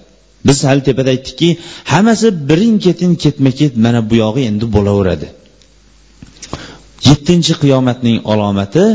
[0.47, 1.49] Biz hali tepada aytdikki
[1.91, 5.27] hammasi birin ketin ketma ket mana bu yog'i endi bo'laveradi.
[7.09, 8.85] Yettinchi qiyomatning alomati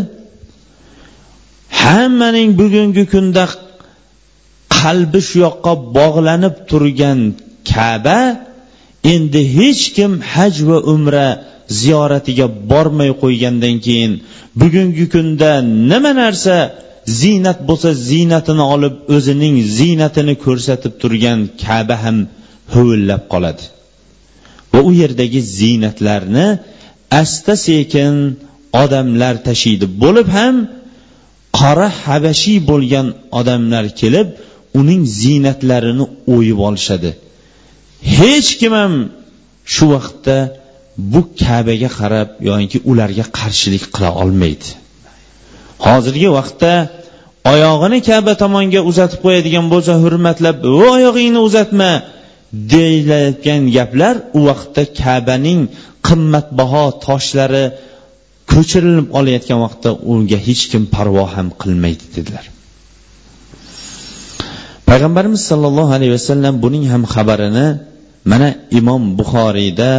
[1.83, 3.45] hammaning bugungi kunda
[4.79, 7.21] qalbi shu yoqqa bog'lanib turgan
[7.73, 8.21] kaba
[9.15, 11.29] endi hech kim haj va umra
[11.81, 14.13] ziyoratiga bormay qo'ygandan keyin
[14.61, 15.51] bugungi kunda
[15.91, 16.57] nima narsa
[17.21, 22.19] ziynat bo'lsa ziynatini olib o'zining ziynatini ko'rsatib turgan kaba ham
[22.73, 23.65] huvillab qoladi.
[24.73, 26.47] Va u yerdagi ziynatlarni
[27.21, 28.15] asta sekin
[28.83, 29.87] odamlar tashiydi.
[30.03, 30.55] Bo'lib ham
[31.59, 33.07] qora habashiy bo'lgan
[33.41, 34.29] odamlar kelib
[34.81, 36.05] uning ziynatlarini
[36.35, 37.11] o'yib olishadi.
[38.19, 38.95] Hech kim ham
[39.75, 40.37] shu vaqtda
[41.13, 44.69] bu kabaga qarab yoinki ularga qarshilik qila olmaydi.
[45.87, 46.73] Hozirgi vaqtda
[47.53, 51.93] oyog'ini kaba tomonga uzatib qo'yadigan bo'lsa hurmatlab u oyog'ingni uzatma!
[52.75, 55.61] deyilayotgan gaplar u vaqtda kabaning
[56.09, 57.65] qimmatbaho toshlari
[58.53, 62.45] ko'chirilib olayotgan vaqtda unga hech kim parvo ham qilmaydi dedilar.
[64.89, 67.67] Payg'ambarimiz sollallohu alayhi vasallam buning ham xabarini
[68.31, 69.91] mana imom buxoriyda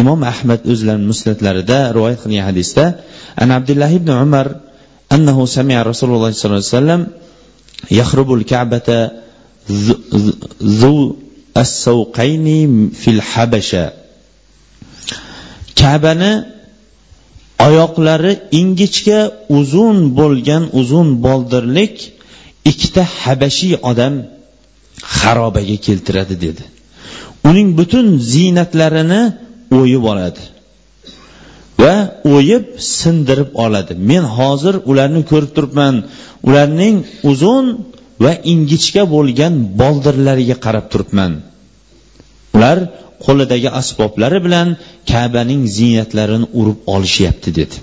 [0.00, 2.84] imom ahmad o'zlarini musnatlarida rivoyat qilgan hadisda
[3.42, 4.46] an abdullah ibn umar
[5.16, 7.02] annahu samia rasululloh sollallohu alayhi vasallam
[8.00, 8.98] yahrubul kabata
[10.80, 10.96] zu
[11.62, 12.60] as-savqayni
[13.00, 13.84] fil habasha.
[15.80, 16.32] Kabani
[17.66, 19.18] oyoqlari ingichka
[19.58, 21.94] uzun bo'lgan uzun boldirlik
[22.70, 24.14] ikkita habashiy odam
[25.16, 26.64] xarobaga keltiradi dedi.
[27.48, 29.22] Uning butun ziynatlarini
[29.78, 30.42] o'yib oladi.
[31.82, 31.94] Va
[32.34, 32.64] o'yib
[32.98, 33.92] sindirib oladi.
[34.10, 35.94] Men hozir ularni ko'rib turibman.
[36.48, 36.96] Ularning
[37.30, 37.64] uzun
[38.24, 41.32] va ingichka bo'lgan boldirlariga qarab turibman.
[42.56, 42.78] Ular
[43.24, 44.68] qo'lidagi asboblari bilan
[45.12, 47.76] kabaning ziynatlarini urib olishyapti dedi.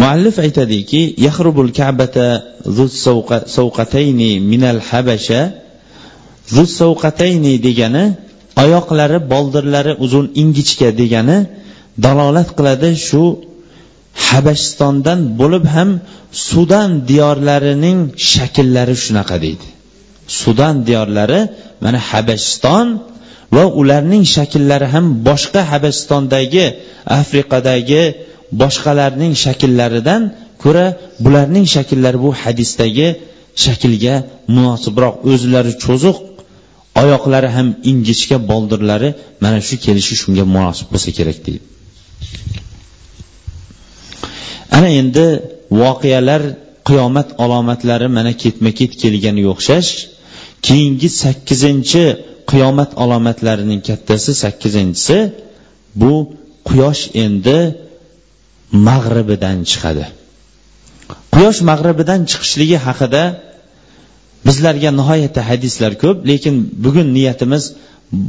[0.00, 2.26] Muallif aytadiki yahrubul kabata
[3.56, 5.40] savqatayni minal habasha
[6.78, 8.04] savqatayni degani
[8.62, 11.38] oyoqlari boldirlari uzun ingichka degani
[12.04, 13.22] dalolat qiladi shu
[14.26, 15.90] habashistondan bo'lib ham
[16.48, 17.98] sudan diyorlarining
[18.32, 19.66] shakllari shunaqa deydi.
[20.40, 21.40] Sudan diyorlari
[21.84, 22.86] mana habashiston
[23.56, 26.66] va ularning shakllari ham boshqa habashistondagi
[27.20, 28.02] afrikadagi
[28.62, 30.22] boshqalarning shakllaridan
[30.62, 30.86] ko'ra
[31.24, 33.08] bularning shakllari bu hadisdagi
[33.64, 34.14] shaklga
[34.54, 35.14] munosibroq.
[35.32, 36.16] O'zlari cho'ziq
[37.02, 39.08] oyoqlari ham ingichka boldirlari
[39.44, 41.64] mana shu kelishi shunga munosib bo'lsa kerak deydi.
[44.76, 45.26] Ana endi
[45.80, 46.42] voqealar
[46.88, 49.90] qiyomat alomatlari mana ketma ket kelganiga o'xshash
[50.66, 52.04] keyingi sakkizinchi
[52.50, 55.18] qiyomat alomatlarining kattasi sakkizinchisi
[56.00, 56.12] bu
[56.68, 57.58] quyosh endi
[58.88, 60.04] mag'ribidan chiqadi.
[61.34, 63.22] Quyosh mag'ribidan chiqishligi haqida
[64.46, 66.54] bizlarga nihoyatda hadislar ko'p lekin
[66.84, 67.64] bugun niyatimiz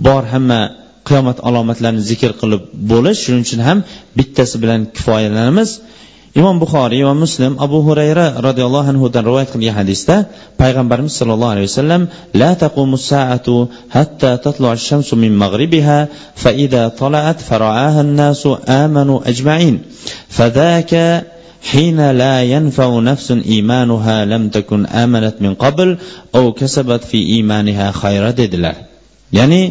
[0.05, 0.61] bor hamma
[1.07, 3.19] qiyomat alomatlarini zikr qilib bo'lish.
[3.25, 3.77] Shuning uchun ham
[4.17, 5.69] bittasi bilan kifoyalanamiz.
[6.39, 10.15] Imom buxoriy va muslim abu hurayra roziyallohu anhudan rivoyat qilgan hadisda
[10.61, 12.01] payg'ambarimiz sollallohu alayhi vasallam
[12.41, 13.55] la taqumu saatu
[13.95, 15.97] hatta tatlu shamsu min maghribiha
[16.41, 16.51] fa
[17.01, 18.49] tala'at fara'aha an-nasu
[18.83, 19.75] amanu ajma'in
[20.37, 21.03] fadhaka
[21.71, 25.97] hina la ينفع nafsun imanuha lam takun amanat min qabl
[26.37, 28.75] aw kasabat fi imaniha khayra dedilar.
[29.37, 29.63] Ya'ni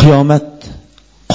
[0.00, 0.48] qiyomat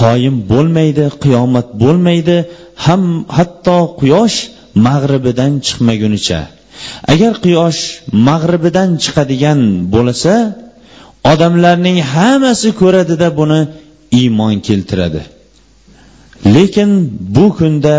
[0.02, 2.38] qoyim bo'lmaydi qiyomat bo'lmaydi
[2.86, 3.02] ham
[3.38, 4.38] hatto quyosh
[4.86, 6.42] mag'ribidan chiqmagunicha.
[7.14, 7.82] Agar quyosh
[8.28, 9.60] mag'ribidan chiqadigan
[9.94, 10.34] bo'lsa
[11.32, 13.60] odamlarning hammasi ko'radida buni
[14.20, 15.22] iymon keltiradi.
[16.46, 16.92] Lekin
[17.36, 17.98] bu kunda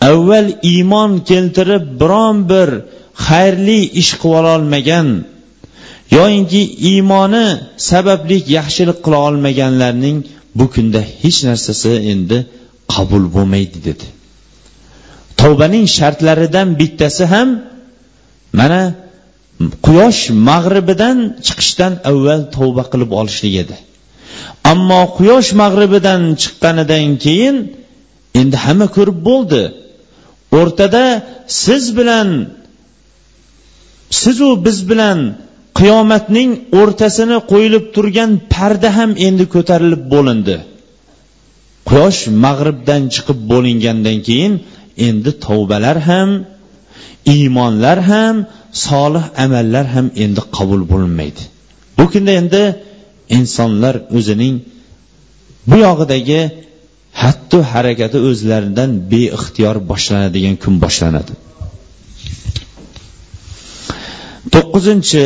[0.00, 2.68] avval iymon keltirib biron bir
[3.26, 5.08] xayrli ish qilolmagan
[6.16, 7.46] yoyinki iymoni
[7.90, 10.18] sababli yaxshilik qila olmaganlarning
[10.58, 12.38] bu kunda hech narsasi endi
[12.94, 14.06] qabul bo'lmaydi dedi.
[15.40, 17.48] Tavbaning shartlaridan bittasi ham
[18.58, 18.80] mana
[19.86, 23.76] quyosh mag'ribidan chiqishdan avval tavba qilib olishlik edi.
[24.70, 27.56] Ammo quyosh mag'ribidan chiqqanidan keyin
[28.40, 29.62] endi hamma ko'rib bo'ldi.
[30.58, 31.04] O'rtada
[31.62, 32.28] siz bilan
[34.20, 35.18] sizu biz bilan
[35.78, 36.50] qiyomatning
[36.80, 40.56] o'rtasini qo'yilib turgan parda ham endi ko'tarilib bo'lindi.
[41.88, 44.52] Quyosh mag'ribdan chiqib bo'lingandan keyin
[45.08, 46.30] endi tavbalar ham
[47.34, 48.36] iymonlar ham
[48.86, 51.42] solih amallar ham endi qabul bo'linmaydi
[51.98, 52.62] bu kunda endi
[53.38, 54.54] insonlar o'zining
[55.68, 56.40] bu yog'idagi
[57.22, 61.32] hatto harakati o'zlaridan beixtiyor boshlanadigan kun boshlanadi.
[64.54, 65.22] To'qqizinchi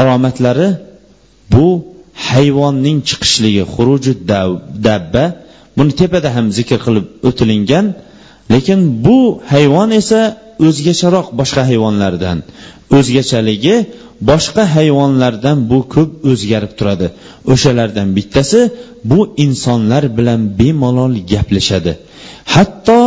[0.00, 0.68] alomatlari
[1.54, 1.66] bu
[2.28, 4.12] hayvonning chiqishligi xuruji
[4.86, 5.24] dabba
[5.76, 7.86] buni tepada ham zikr qilib o'tilingan
[8.54, 9.18] lekin bu
[9.52, 10.20] hayvon esa
[10.66, 12.38] o'zgacharoq boshqa hayvonlardan.
[12.96, 13.76] O'zgachaligi
[14.28, 17.06] boshqa hayvonlardan bu ko'p o'zgarib turadi.
[17.52, 18.60] O'shalardan bittasi
[19.10, 21.92] bu insonlar bilan bemalol gaplashadi.
[22.54, 23.00] Hatto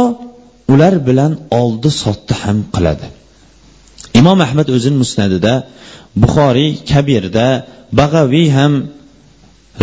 [0.74, 3.06] ular bilan oldi sotdi ham qiladi.
[4.20, 5.54] Imom ahmad o'zini musnadida
[6.22, 7.48] buxoriy kabirda
[8.00, 8.74] bag'aviy ham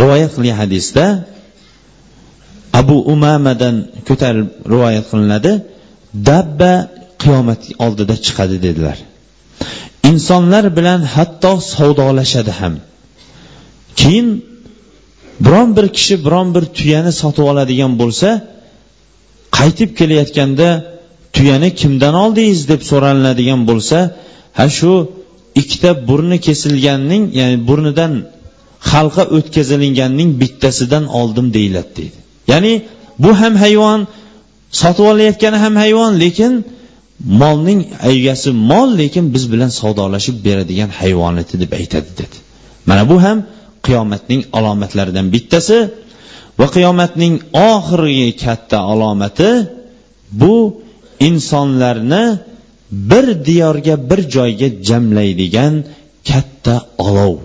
[0.01, 1.05] rivoyat qilgan hadisda
[2.81, 3.75] abu umamadan
[4.07, 5.51] ko'tarib rivoyat qilinadi
[6.29, 6.73] dabba
[7.21, 8.97] qiyomat oldida chiqadi dedilar.
[10.09, 12.73] Insonlar bilan hatto savdolashadi ham.
[13.99, 14.27] Keyin
[15.45, 18.29] biron bir kishi biron bir tuyani sotib oladigan bo'lsa
[19.57, 20.69] qaytib kelayotganda
[21.35, 22.59] tuyani kimdan oldingiz?
[22.71, 23.97] deb so'ralinadigan bo'lsa
[24.57, 24.91] ha shu
[25.61, 28.13] ikkita burni kesilganning ya'ni burnidan
[28.91, 32.17] xalqa o'tkazilinganning bittasidan oldim deyiladi deydi.
[32.51, 32.73] Ya'ni
[33.23, 33.99] bu ham hayvon
[34.81, 36.53] sotib olayotgani ham hayvon lekin
[37.25, 37.81] molning
[38.13, 42.37] egasi mol lekin biz bilan savdolashib beradigan hayvon edi deb aytadi dedi.
[42.89, 43.37] Mana bu ham
[43.85, 45.77] qiyomatning alomatlaridan bittasi
[46.59, 47.35] va qiyomatning
[47.71, 49.51] oxirgi katta alomati
[50.41, 50.55] bu
[51.27, 52.25] insonlarni
[52.91, 55.73] bir diyorga bir joyga jamlaydigan
[56.29, 56.75] katta
[57.07, 57.35] olov.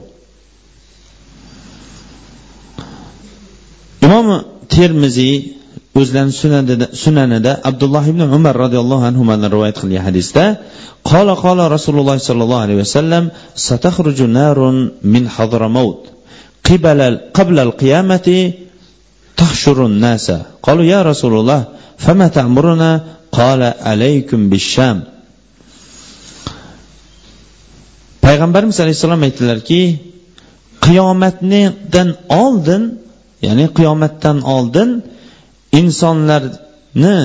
[4.06, 4.28] Imom
[4.74, 5.55] termiziy
[5.99, 10.45] o'zlarini sunanida, sunanida abdulloh ibn umar roziyallohu anhudan rivoyat qilgan hadisda
[11.11, 13.23] qola qola rasululloh sollallohu alayhi vasallam
[13.67, 14.75] satakhruju narun
[15.13, 16.01] min hadramaut
[16.71, 16.99] قبل
[17.33, 18.27] قبل القيامة
[19.41, 20.27] تحشر الناس
[20.65, 21.61] قالوا يا رسول الله
[21.97, 22.91] فما تأمرنا
[23.31, 24.97] قال عليكم بالشام
[28.25, 29.81] payg'ambarimiz alayhissalom aytdilarki
[30.85, 32.09] qiyomatdan
[32.43, 32.83] oldin
[33.47, 34.89] ya'ni qiyomatdan oldin
[35.80, 37.16] insonlarni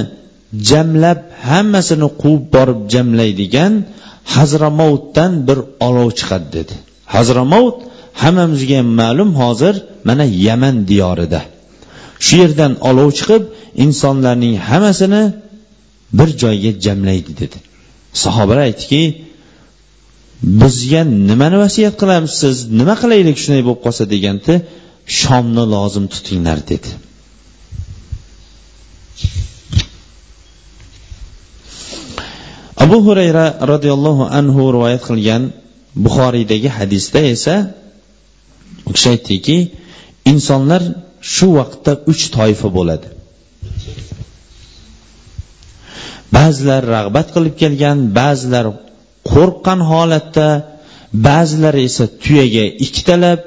[0.70, 1.20] jamlab
[1.50, 3.74] hammasini quvib borib jamlaydigan
[4.36, 6.74] hazramovtdan bir olov chiqadi dedi.
[7.16, 7.78] Hazramovt
[8.22, 9.76] hammamizga ham ma'lum hozir
[10.08, 11.42] mana yaman diyorida.
[12.26, 13.44] Shu yerdan olov chiqib
[13.86, 15.24] insonlarning hammasini
[16.18, 17.58] bir joyga jamlaydi dedi.
[18.24, 19.02] Sahobalar aytdiki
[20.62, 22.56] bizga nimani vasiyat qilamiz siz?
[22.80, 24.04] Nima qilaylik shunday bo'lib qolsa?
[24.14, 24.54] deganda
[25.20, 26.89] shomni lozim tutinglar dedi.
[32.92, 35.44] Abu hurayra roziyallohu anhu rivoyat qilgan
[36.04, 37.56] buxoriydagi hadisda esa
[38.89, 39.58] u kishi aytdiki
[40.32, 40.82] insonlar
[41.34, 43.08] shu vaqtda uch toifa bo'ladi.
[46.38, 48.66] Ba'zilar rag'bat qilib kelgan ba'zilar
[49.32, 50.48] qo'rqqan holatda
[51.28, 53.39] ba'zilari esa tuyaga ikkitalab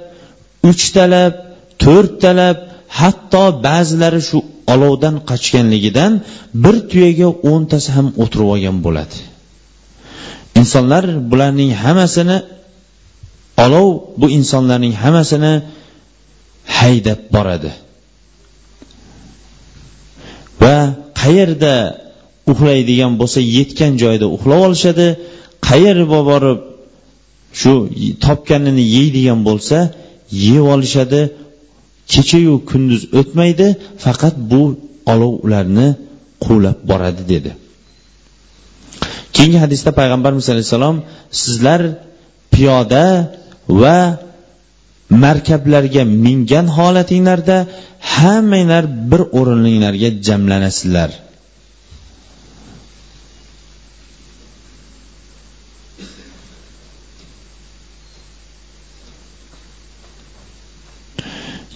[0.70, 1.32] uchtalab
[1.84, 2.56] to'rttalab
[3.00, 4.38] hatto ba'zilari shu
[4.74, 6.12] olovdan qochganligidan
[6.64, 9.16] bir tuyaga o'ntasi ham o'tirib olgan bo'ladi.
[10.60, 12.38] Insonlar bularning hammasini
[13.64, 13.88] olov
[14.20, 15.52] bu insonlarning hammasini
[16.78, 17.72] haydab boradi.
[20.62, 20.76] Va
[21.20, 21.74] qayerda
[22.52, 25.06] uxlaydigan bo'lsa yetgan joyda uxlab olishadi
[25.68, 26.60] qayerga borib
[27.60, 27.72] shu
[28.24, 29.78] topganini yeydigan bo'lsa
[30.46, 31.20] yeb olishadi
[32.12, 33.66] kechayu kunduz o'tmaydi
[34.04, 34.62] faqat bu
[35.12, 35.88] olov ularni
[36.44, 37.50] quvlab boradi dedi.
[39.36, 40.96] Keyingi hadisda payg'ambarimiz alayhissalom
[41.42, 41.80] sizlar
[42.52, 43.04] piyoda
[43.82, 43.98] va
[45.24, 47.56] markablarga mingan holatinglarda
[48.14, 51.10] hammanglar bir o'rinlinglarga jamlanasizlar.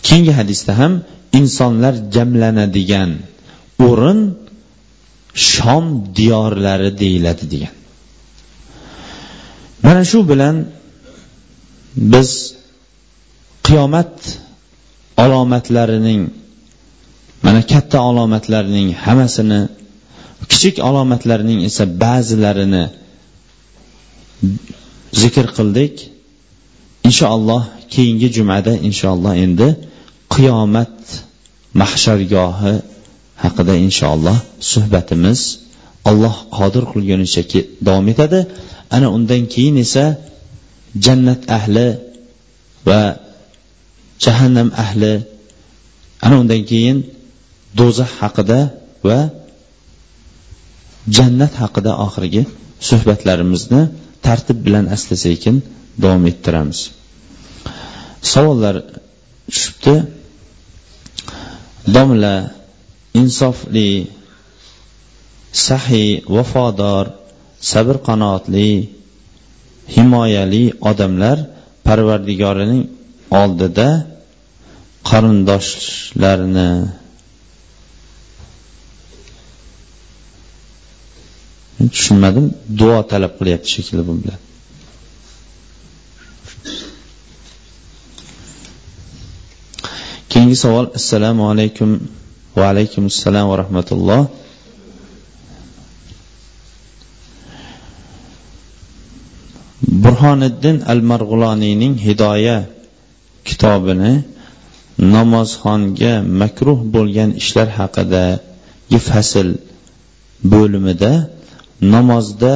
[0.06, 0.92] Keyingi hadisda ham
[1.38, 3.10] insonlar jamlanadigan
[3.88, 4.20] o'rin
[5.50, 5.84] shom
[6.18, 7.74] diyorlari deyiladi degan.
[9.84, 10.56] Mana shu bilan
[12.12, 12.30] biz
[13.66, 14.14] qiyomat
[15.24, 16.22] alomatlarining
[17.44, 19.60] mana katta alomatlarning hammasini
[20.50, 22.84] kichik alomatlarning esa ba'zilarini
[25.20, 25.94] zikr qildik.
[27.08, 27.62] Inshaalloh
[27.94, 29.68] keyingi jumada inshaalloh endi
[30.34, 30.96] qiyomat
[31.80, 32.74] mahshargohi
[33.42, 34.38] haqida inshaalloh
[34.72, 35.40] suhbatimiz
[36.10, 37.42] alloh qodir qilgunicha
[37.86, 38.40] davom etadi.
[38.96, 40.04] Ana undan keyin esa
[41.04, 41.88] jannat ahli
[42.88, 43.02] va
[44.24, 45.12] jahannam ahli
[46.24, 46.98] ana undan keyin
[47.78, 48.60] do'zax haqida
[49.08, 49.20] va
[51.16, 52.42] jannat haqida oxirgi
[52.88, 53.82] suhbatlarimizni
[54.26, 55.56] tartib bilan asta sekin
[56.02, 56.80] davom ettiramiz.
[58.32, 58.76] Savollar
[59.52, 59.94] tushibdi.
[61.94, 62.34] Domla
[63.20, 64.10] insofli
[65.52, 67.06] sahiy vafodor
[67.70, 68.68] sabr qanoatli
[69.94, 71.38] himoyali odamlar
[71.86, 72.82] parvardigorining
[73.42, 73.88] oldida
[75.10, 76.70] qarindoshlarini
[81.94, 82.46] tushunmadim.
[82.80, 84.40] Duo talab qilyapti shekilli bu bilan.
[90.30, 90.86] Keyingi savol.
[90.98, 91.90] Assalomu alaykum.
[92.58, 94.22] Va alaykum assalom va rahmatulloh
[100.04, 102.56] burhoniddin al marg'uloniyning hidoya
[103.48, 104.12] kitobini
[105.14, 109.48] namozxonga makruh bo'lgan ishlar haqidagi fasl
[110.52, 111.12] bo'limida
[111.94, 112.54] namozda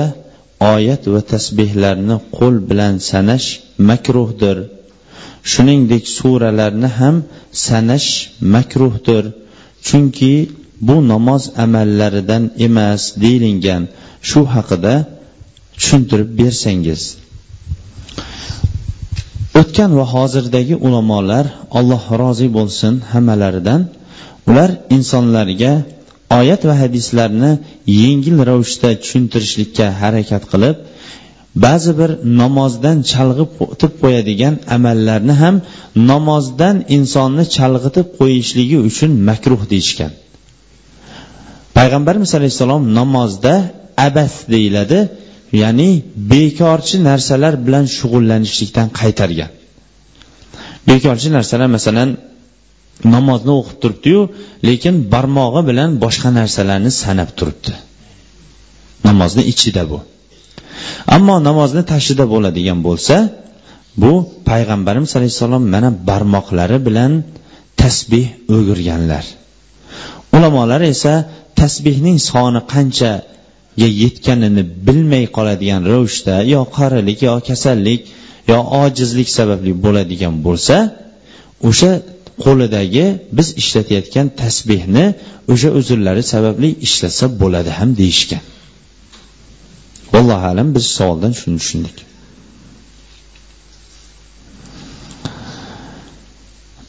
[0.75, 3.49] oyat va tasbehlarni qo'l bilan sanash
[3.91, 4.57] makruhdir.
[5.53, 7.17] Shuningdek suralarni ham
[7.67, 8.09] sanash
[8.55, 9.25] makruhdir.
[9.87, 10.35] Chunki
[10.89, 13.83] bu namoz amallaridan emas deyilgan.
[14.29, 14.95] Shu haqida
[15.79, 17.03] tushuntirib bersangiz.
[19.61, 21.47] O'tgan va hozirdagi ulamolar
[21.79, 23.81] alloh rozi bo'lsin hammalaridan.
[24.49, 25.73] Ular insonlarga
[26.39, 27.53] oyat va hadislarni
[28.03, 30.77] yengil ravishda tushuntirishlikka harakat qilib
[31.65, 35.57] ba'zi bir namozdan chalg'ib o'tib qo'yadigan amallarni ham
[36.11, 40.13] namozdan insonni chalg'itib qo'yishligi uchun makruh deyishgan.
[41.77, 43.55] Payg'ambarimiz alayhissalom namozda
[44.09, 44.99] abas deyiladi
[45.63, 45.91] ya'ni
[46.33, 49.51] bekorchi narsalar bilan shug'ullanishlikdan qaytargan.
[50.89, 52.09] Bekorchi narsalar masalan
[53.15, 54.21] namozni o'qib turibdiyu
[54.69, 57.73] lekin barmog'i bilan boshqa narsalarni sanab turibdi.
[59.09, 59.99] Namozni ichida bu.
[61.17, 63.17] Ammo namozni tashida bo'ladigan bo'lsa
[64.03, 64.13] bu
[64.49, 67.13] payg'ambarimiz alayhissalom mana barmoqlari bilan
[67.83, 68.27] tasbeh
[68.57, 69.25] o'girganlar.
[70.37, 71.13] Ulamolar esa
[71.61, 78.01] tasbehning soni qanchaga yetganini bilmay qoladigan ravishda yo qarilik yo kasallik
[78.51, 80.77] yo ojizlik sababli bo'ladigan bo'lsa
[81.69, 81.91] o'sha
[82.45, 83.05] qo'lidagi
[83.37, 85.05] biz ishlatayotgan tasbehni
[85.53, 88.45] o'sha uzrlari sababli ishlatsa bo'ladi ham deyishgan.
[90.15, 91.97] Vallohu alam biz savoldan shuni tushundik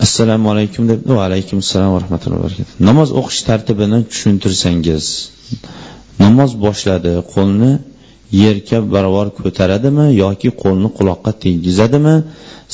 [0.06, 2.74] assalomu alaykum deb va alaykum assalom va rahmatullohi va barakatuh.
[2.90, 5.06] Namoz o'qish tartibini tushuntirsangiz
[6.24, 7.72] namoz boshladi qo'lni
[8.44, 12.16] yerga barobar ko'taradimi yoki qo'lni quloqqa tegizadimi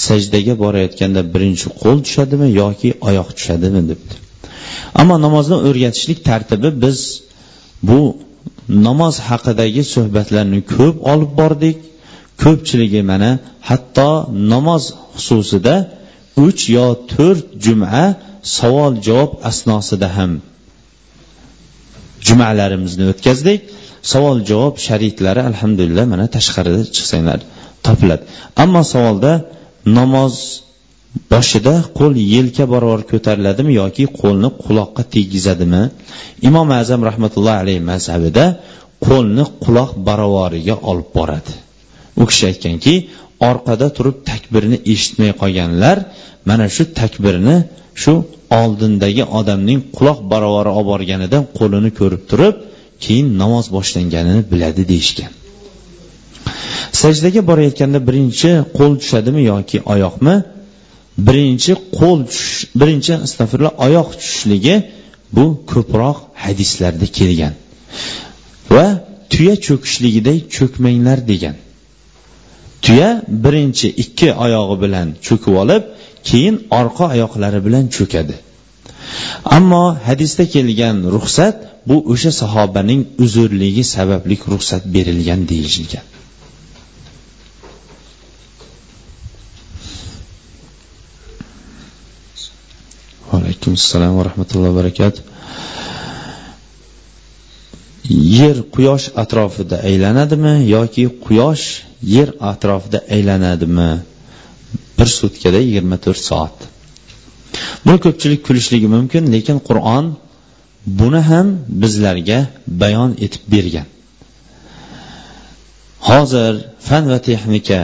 [0.07, 4.15] sajdaga borayotganda birinchi qo'l tushadimi yoki oyoq tushadimi debdi.
[5.01, 6.99] Ammo namozni o'rgatishlik tartibi biz
[7.87, 7.99] bu
[8.85, 11.77] namoz haqidagi suhbatlarni ko'p olib bordik.
[12.43, 13.31] Ko'pchiligi mana
[13.69, 14.09] hatto
[14.53, 14.83] namoz
[15.23, 15.75] xususida
[16.45, 18.03] uch yo to'rt juma
[18.57, 20.31] savol javob asnosida ham
[22.27, 23.61] jumalarimizni o'tkazdik.
[24.11, 27.39] Savol javob shariklari alhamdulillah mana tashqarida chiqsanglar
[27.85, 28.23] topiladi.
[28.63, 29.31] Ammo savolda
[29.97, 30.33] namoz
[31.31, 35.83] boshida qo'l yelka barobar ko'tariladimi yoki qo'lni quloqqa tegizadimi?
[36.49, 38.45] Imom azam rahmatullohi alayhi mazhabida
[39.07, 41.53] qo'lni quloq barovariga olib boradi.
[42.21, 42.93] U kishi aytganki
[43.49, 45.97] orqada turib takbirni eshitmay qolganlar
[46.49, 47.55] mana shu takbirni
[48.01, 48.13] shu
[48.61, 52.55] oldindagi odamning quloq barovari olib borganidan qo'lini ko'rib turib
[53.03, 55.31] keyin namoz boshlanganini biladi deyishgan.
[57.01, 60.35] Sajdaga borayotganda birinchi qo'l tushadimi yoki oyoqmi?
[61.27, 64.75] Birinchi qo'l tushish birinchi astag'firulloh oyoq tushishligi
[65.35, 67.53] bu ko'proq hadislarda kelgan.
[68.75, 68.85] Va
[69.31, 71.55] tuya cho'kishligiday cho'kmanglar degan.
[72.83, 73.09] Tuya
[73.43, 75.83] birinchi ikki oyog'i bilan cho'kib olib
[76.29, 78.35] keyin orqa oyoqlari bilan cho'kadi.
[79.57, 81.55] Ammo hadisda kelgan ruxsat
[81.89, 86.05] bu o'sha sahobaning uzrligi sababli ruxsat berilgan deyilgan.
[93.69, 95.21] Alaykum assalom va rahmatullohi va barakatuh
[98.39, 101.65] yer quyosh atrofida aylanadimi yoki quyosh
[102.15, 103.91] yer atrofida aylanadimi?
[104.97, 106.57] Bir sutkada yigirma to'rt soat.
[107.85, 110.05] Buni ko'pchilik kulishligi mumkin lekin qur'on
[110.99, 111.47] buni ham
[111.81, 112.39] bizlarga
[112.81, 113.87] bayon etib bergan.
[116.09, 116.53] Hozir
[116.87, 117.79] fan va texnika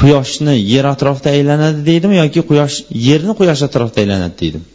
[0.00, 2.76] quyoshni yer atrofida aylanadi deydimi yoki quyosh
[3.08, 4.66] yerni quyosh atrofida aylanadi deydimi?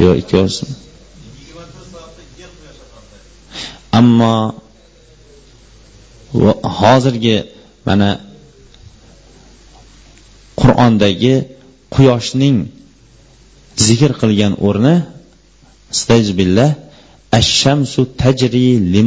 [0.00, 0.74] Yo'q ikkovsini
[3.98, 4.34] ammo
[6.80, 7.36] hozirgi
[7.86, 8.10] mana
[10.60, 11.34] qur'ondagi
[11.94, 12.56] quyoshning
[13.86, 14.94] zikr qilgan o'rni
[16.00, 16.70] stajbillah
[17.40, 19.02] ashamsu tajri li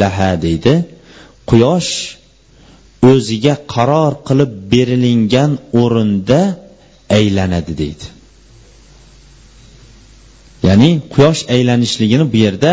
[0.00, 0.74] laha deydi.
[1.50, 1.92] Quyosh
[3.10, 6.40] o'ziga qaror qilib berilingan o'rinda
[7.18, 8.06] aylanadi deydi.
[10.68, 12.70] Ya'ni quyosh aylanishligini bu yerda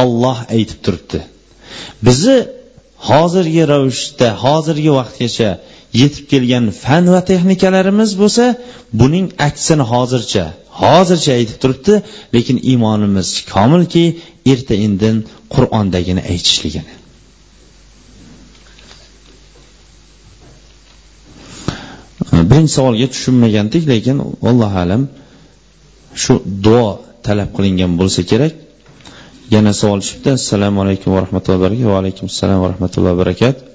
[0.00, 1.18] olloh aytib turibdi.
[2.06, 2.36] Bizni
[3.08, 5.50] hozirgi ravishda hozirgi vaqtgacha
[6.00, 8.44] yetib kelgan fan va texnikalarimiz bo'lsa
[9.00, 10.44] buning aksini hozircha
[10.82, 11.94] hozircha aytib turibdi
[12.34, 14.04] lekin iymonimiz komilki
[14.52, 15.16] erta indin
[15.54, 16.94] qur'ondagini aytishligini.
[22.50, 24.16] Birinchi savolga tushunmagandik lekin
[24.50, 25.02] allohu alam
[26.22, 26.90] shu duo
[27.26, 28.52] talab qilingan bo'lsa kerak.
[29.54, 31.88] Yana savol tushibdi assalomu alaykum va rahmatullohi barakatuh.
[31.92, 33.70] Va alaykum assalom va rahmatullohi barakatuh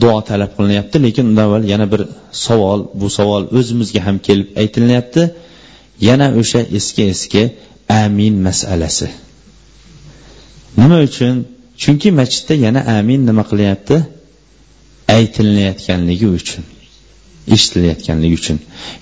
[0.00, 2.02] duo talab qilinyapti lekin undan avval yana bir
[2.46, 5.22] savol bu savol o'zimizga ham kelib aytilyapti
[6.08, 7.42] yana o'sha eski eski
[8.02, 9.08] amin masalasi.
[10.80, 11.34] Nima uchun?
[11.82, 13.96] Chunki masjidda yana amin nima qilyapti
[15.16, 16.64] aytilayotganligi uchun.
[17.54, 18.58] Eshitilayotganligi uchun.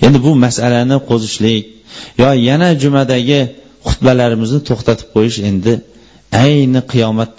[0.06, 1.64] Endi bu masalani qo'zishlik
[2.22, 3.40] yo yana jumadagi
[3.88, 5.72] xutbalarimizni to'xtatib qo'yish endi
[6.44, 7.34] ayni qiyomat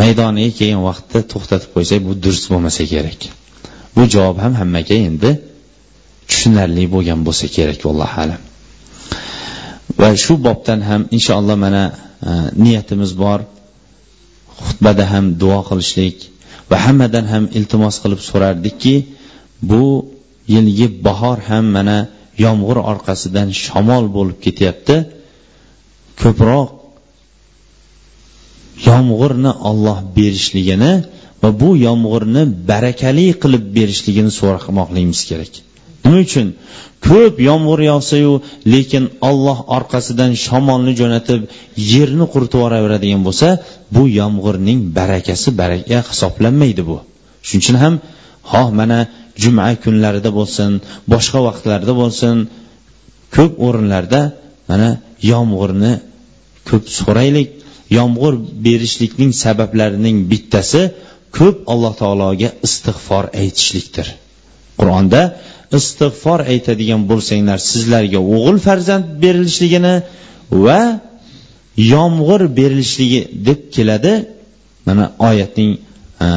[0.00, 3.20] maydoniga kelgan vaqtda to'xtatib qo'ysak bu durust bo'lmasa kerak.
[3.96, 5.30] Bu javob ham hammaga endi
[6.28, 8.40] tushunarli bo'lgan bo'lsa kerak allohu alam.
[10.00, 11.84] Va shu bobdan ham inshaalloh mana
[12.28, 12.30] e,
[12.64, 13.40] niyatimiz bor.
[14.66, 16.16] Xutbada ham duo qilishlik
[16.70, 18.94] va hammadan ham iltimos qilib so'rardikki
[19.70, 19.84] bu
[20.54, 21.98] yilgi bahor ham mana
[22.44, 24.96] yomg'ir orqasidan shamol bo'lib ketyapti.
[26.22, 26.68] Ko'proq
[28.88, 30.92] yomg'irni olloh berishligini
[31.42, 35.52] va bu yomg'irni barakali qilib berishligini so'ramoqligimiz kerak.
[36.04, 36.48] Nima uchun?
[37.08, 38.32] Ko'p yomg'ir yog'sayu
[38.74, 41.40] lekin olloh orqasidan shamolni jo'natib
[41.92, 43.48] yerni quritib yuboraveradigan bo'lsa
[43.94, 46.96] bu yomg'irning barakasi baraka hisoblanmaydi bu.
[47.46, 47.94] Shuning uchun ham
[48.52, 48.98] xoh mana
[49.42, 50.70] juma kunlarida bo'lsin
[51.12, 52.36] boshqa vaqtlarda bo'lsin
[53.36, 54.22] ko'p o'rinlarda
[54.70, 54.90] mana
[55.32, 55.92] yomg'irni
[56.68, 57.50] ko'p so'raylik.
[57.98, 58.34] Yomg'ir
[58.66, 60.82] berishlikning sabablarining bittasi
[61.38, 64.06] ko'p alloh taologa istig'for aytishlikdir.
[64.78, 65.22] Qur'onda
[65.78, 69.94] istig'for aytadigan bo'lsanglar sizlarga o'g'il farzand berilishligini
[70.66, 70.80] va
[71.94, 74.14] yomg'ir berilishligi deb keladi.
[74.86, 75.70] Mana oyatning
[76.26, 76.28] e,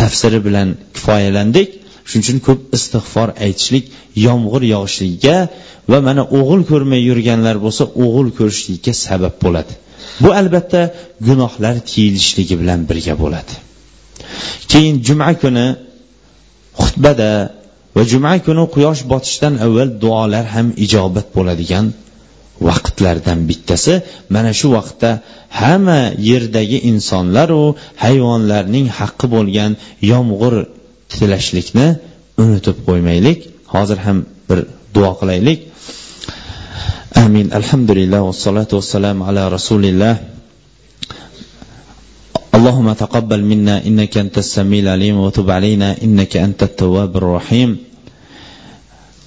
[0.00, 1.68] tafsiri bilan kifoyalandik.
[2.08, 3.84] Shuning uchun ko'p istig'for aytishlik
[4.26, 5.36] yomg'ir yog'ishligiga
[5.90, 9.72] va mana o'g'il ko'rmay yurganlar bo'lsa o'g'il ko'rishlikka sabab bo'ladi.
[10.22, 10.80] Bu albatta
[11.28, 13.52] gunohlar tiyilishligi bilan birga bo'ladi.
[14.70, 15.66] Keyin juma kuni
[16.82, 17.30] xutbada
[17.96, 21.86] va juma kuni quyosh botishdan avval duolar ham ijobat bo'ladigan
[22.68, 23.94] vaqtlardan bittasi
[24.34, 25.10] mana shu vaqtda
[25.60, 26.00] hamma
[26.30, 27.62] yerdagi insonlaru
[28.04, 29.72] hayvonlarning haqqi bo'lgan
[30.12, 30.54] yomg'ir
[31.17, 31.87] tilashlikni
[32.43, 33.39] unutib qo'ymaylik
[33.73, 34.17] hozir ham
[34.49, 34.59] bir
[34.95, 35.59] duo qilaylik
[37.25, 40.15] amin alhamdulillah vassalotu vassalam ala rasulillah
[42.61, 47.69] اللهم تقبل منا إنك أنت السميع العليم وتب علينا إنك أنت التواب الرحيم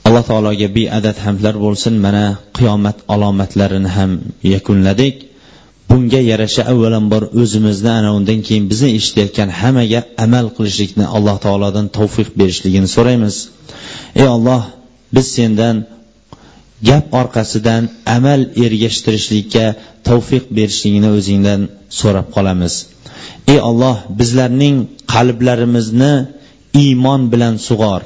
[0.05, 2.25] alloh taologa beadad hamdlar bo'lsin mana
[2.57, 4.11] qiyomat alomatlarini ham
[4.55, 5.28] yakunladik
[5.90, 12.30] Bunga yarasha avvalambor o'zimizni ana undan keyin bizni eshitayotgan hammaga amal qilishlikni alloh taolodan tavfiq
[12.40, 13.36] berishligini so'raymiz.
[14.22, 14.64] Ey olloh
[15.16, 15.76] biz sendan
[16.90, 17.84] gap orqasidan
[18.18, 19.66] amal ergashtirishlikka
[20.08, 21.62] tavfiq berishligini o'zingdan
[22.00, 22.74] so'rab qolamiz.
[23.52, 24.76] Ey olloh bizlarning
[25.14, 26.14] qalblarimizni
[26.84, 28.02] iymon bilan sug'or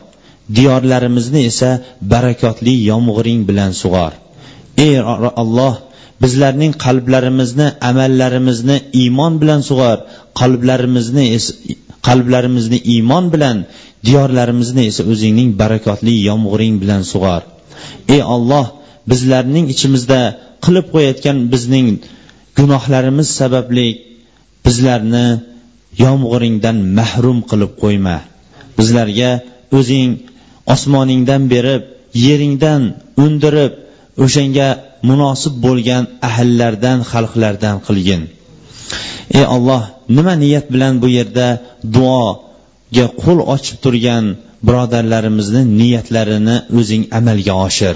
[0.58, 1.70] diyorlarimizni esa
[2.14, 4.14] barakotli yomg'iring bilan sug'or.
[4.86, 4.96] Ey
[5.44, 5.76] olloh
[6.24, 9.98] bizlarning qalblarimizni amallarimizni iymon bilan sug'or
[10.40, 11.26] qalblarimizni
[12.08, 13.58] qalblarimizni iymon bilan
[14.08, 17.42] diyorlarimizni esa o'zingning barakotli yomg'iring bilan sug'or.
[18.16, 18.68] Ey olloh
[19.12, 20.20] bizlarning ichimizda
[20.66, 21.88] qilib qo'yayotgan bizning
[22.58, 23.88] gunohlarimiz sababli
[24.66, 25.28] bizlarni
[26.04, 28.18] yomg'iringdan mahrum qilib qo'yma.
[28.78, 29.32] Bizlarga
[29.78, 30.10] o'zing
[30.76, 31.84] osmoningdan berib
[32.26, 32.82] yeringdan
[33.24, 33.74] undirib
[34.24, 34.68] o'shanga
[35.10, 38.22] munosib bo'lgan ahllardan xalqlardan qilgin.
[39.38, 39.84] Ey olloh
[40.18, 41.48] nima niyat bilan bu yerda
[41.96, 44.26] duoga qo'l ochib turgan
[44.68, 47.96] birodarlarimizni niyatlarini o'zing amalga oshir.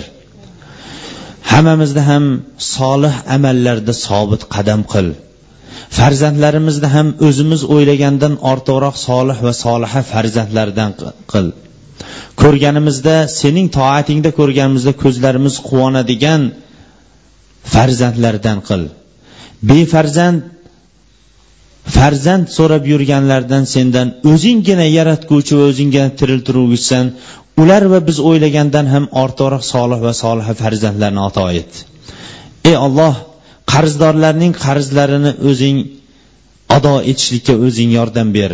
[1.51, 2.25] Hammamizni ham
[2.75, 5.07] solih amallarda sobit qadam qil.
[5.97, 10.91] Farzandlarimizni ham o'zimiz o'ylagandan ortiqroq solih va soliha farzandlardan
[11.31, 11.47] qil.
[12.41, 16.41] Ko'rganimizda sening toatingda ko'rganimizda ko'zlarimiz quvonadigan
[17.73, 18.83] farzandlardan qil.
[19.69, 20.39] Befarzand
[21.95, 27.05] farzand so'rab yurganlardan sendan o'zinggina yaratguvchi va o'zinggina tiriltiruvchisan.
[27.61, 31.71] Ular va biz o'ylagandan ham ortiqroq solih va soliha farzandlarni ato et.
[32.69, 33.13] Ey olloh
[33.73, 35.77] qarzdorlarning qarzlarini o'zing
[36.77, 38.51] ado etishlikka o'zing yordam ber.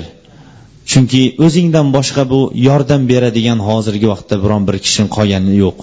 [0.91, 5.77] Chunki o'zingdan boshqa bu yordam beradigan hozirgi vaqtda biron bir kishi qolgani yo'q.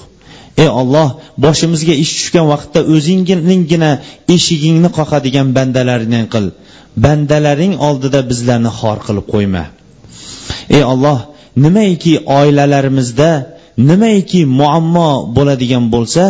[0.62, 1.09] Ey olloh
[1.44, 3.90] boshimizga ish tushgan vaqtda o'zingninggina
[4.34, 6.46] eshigingni qoqadigan bandalaringdan qil.
[7.05, 9.64] Bandalaring oldida bizlarni xor qilib qo'yma.
[10.76, 11.18] Ey olloh
[11.64, 13.30] nimaiki oilalarimizda
[13.89, 16.22] nimaiki muammo bo'ladigan bo'lsa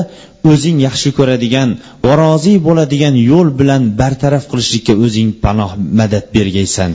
[0.50, 1.68] o'zing yaxshi ko'radigan
[2.04, 6.90] va rozi bo'ladigan yo'l bilan bartaraf qilishlikka o'zing panoh madad bergaysan.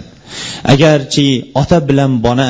[0.73, 1.27] Agarchi
[1.61, 2.49] ota bilan bona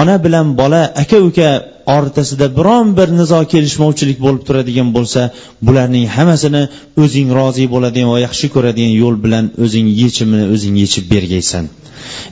[0.00, 1.50] ona bilan bola aka uka
[1.96, 5.20] o'rtasida biron bir nizo kelishmovchilik bo'lib turadigan bo'lsa
[5.66, 6.62] bularning hammasini
[7.02, 11.64] o'zing rozi bo'ladigan va yaxshi ko'radigan yo'l bilan o'zing yechimini o'zing yechib bergaysan.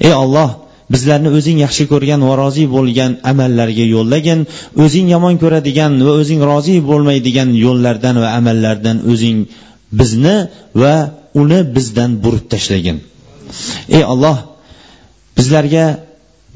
[0.07, 0.51] Ey olloh
[0.93, 4.41] bizlarni o'zing yaxshi ko'rgan va rozi bo'lgan amallarga yo'llagin
[4.85, 9.39] o'zing yomon ko'radigan va o'zing rozi bo'lmaydigan yo'llardan va amallardan o'zing
[9.99, 10.37] bizni
[10.83, 10.95] va
[11.43, 12.99] uni bizdan burib tashlagin.
[13.97, 14.37] Ey alloh
[15.39, 15.87] bizlarga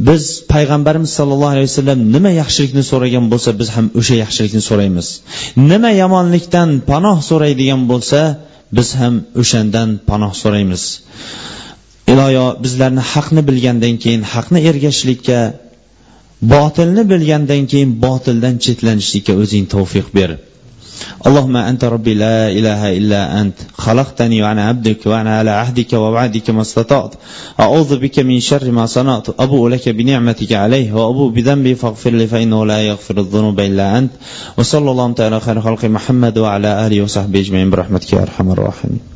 [0.09, 0.22] biz
[0.53, 5.07] payg'ambarimiz sollallohu alayhi vasallam nima yaxshilikni so'ragan bo'lsa biz ham o'sha yaxshilikni so'raymiz.
[5.70, 8.20] Nima yomonlikdan panoh so'raydigan bo'lsa
[8.76, 10.83] biz ham o'shandan panoh so'raymiz.
[12.14, 15.39] iloyo bizlarni haqni bilgandan keyin haqni ergashishlikka
[16.53, 20.32] botilni bilgandan keyin botildan chetlanishlikka o'zing tavfiq ber
[21.28, 26.62] اللهم أنت ربي لا إله إلا أنت خلقتني وأنا عبدك وأنا على عهدك ووعدك ما
[26.62, 27.14] استطعت
[27.60, 32.66] أعوذ بك من شر ما صنعت أبوء لك بنعمتك عليه وأبوء بذنبي فاغفر لي فإنه
[32.66, 34.12] لا يغفر الذنوب إلا أنت
[34.58, 39.09] وصلى الله تعالى خير خلق محمد وعلى آله وصحبه أجمعين برحمتك يا أرحم الراحمين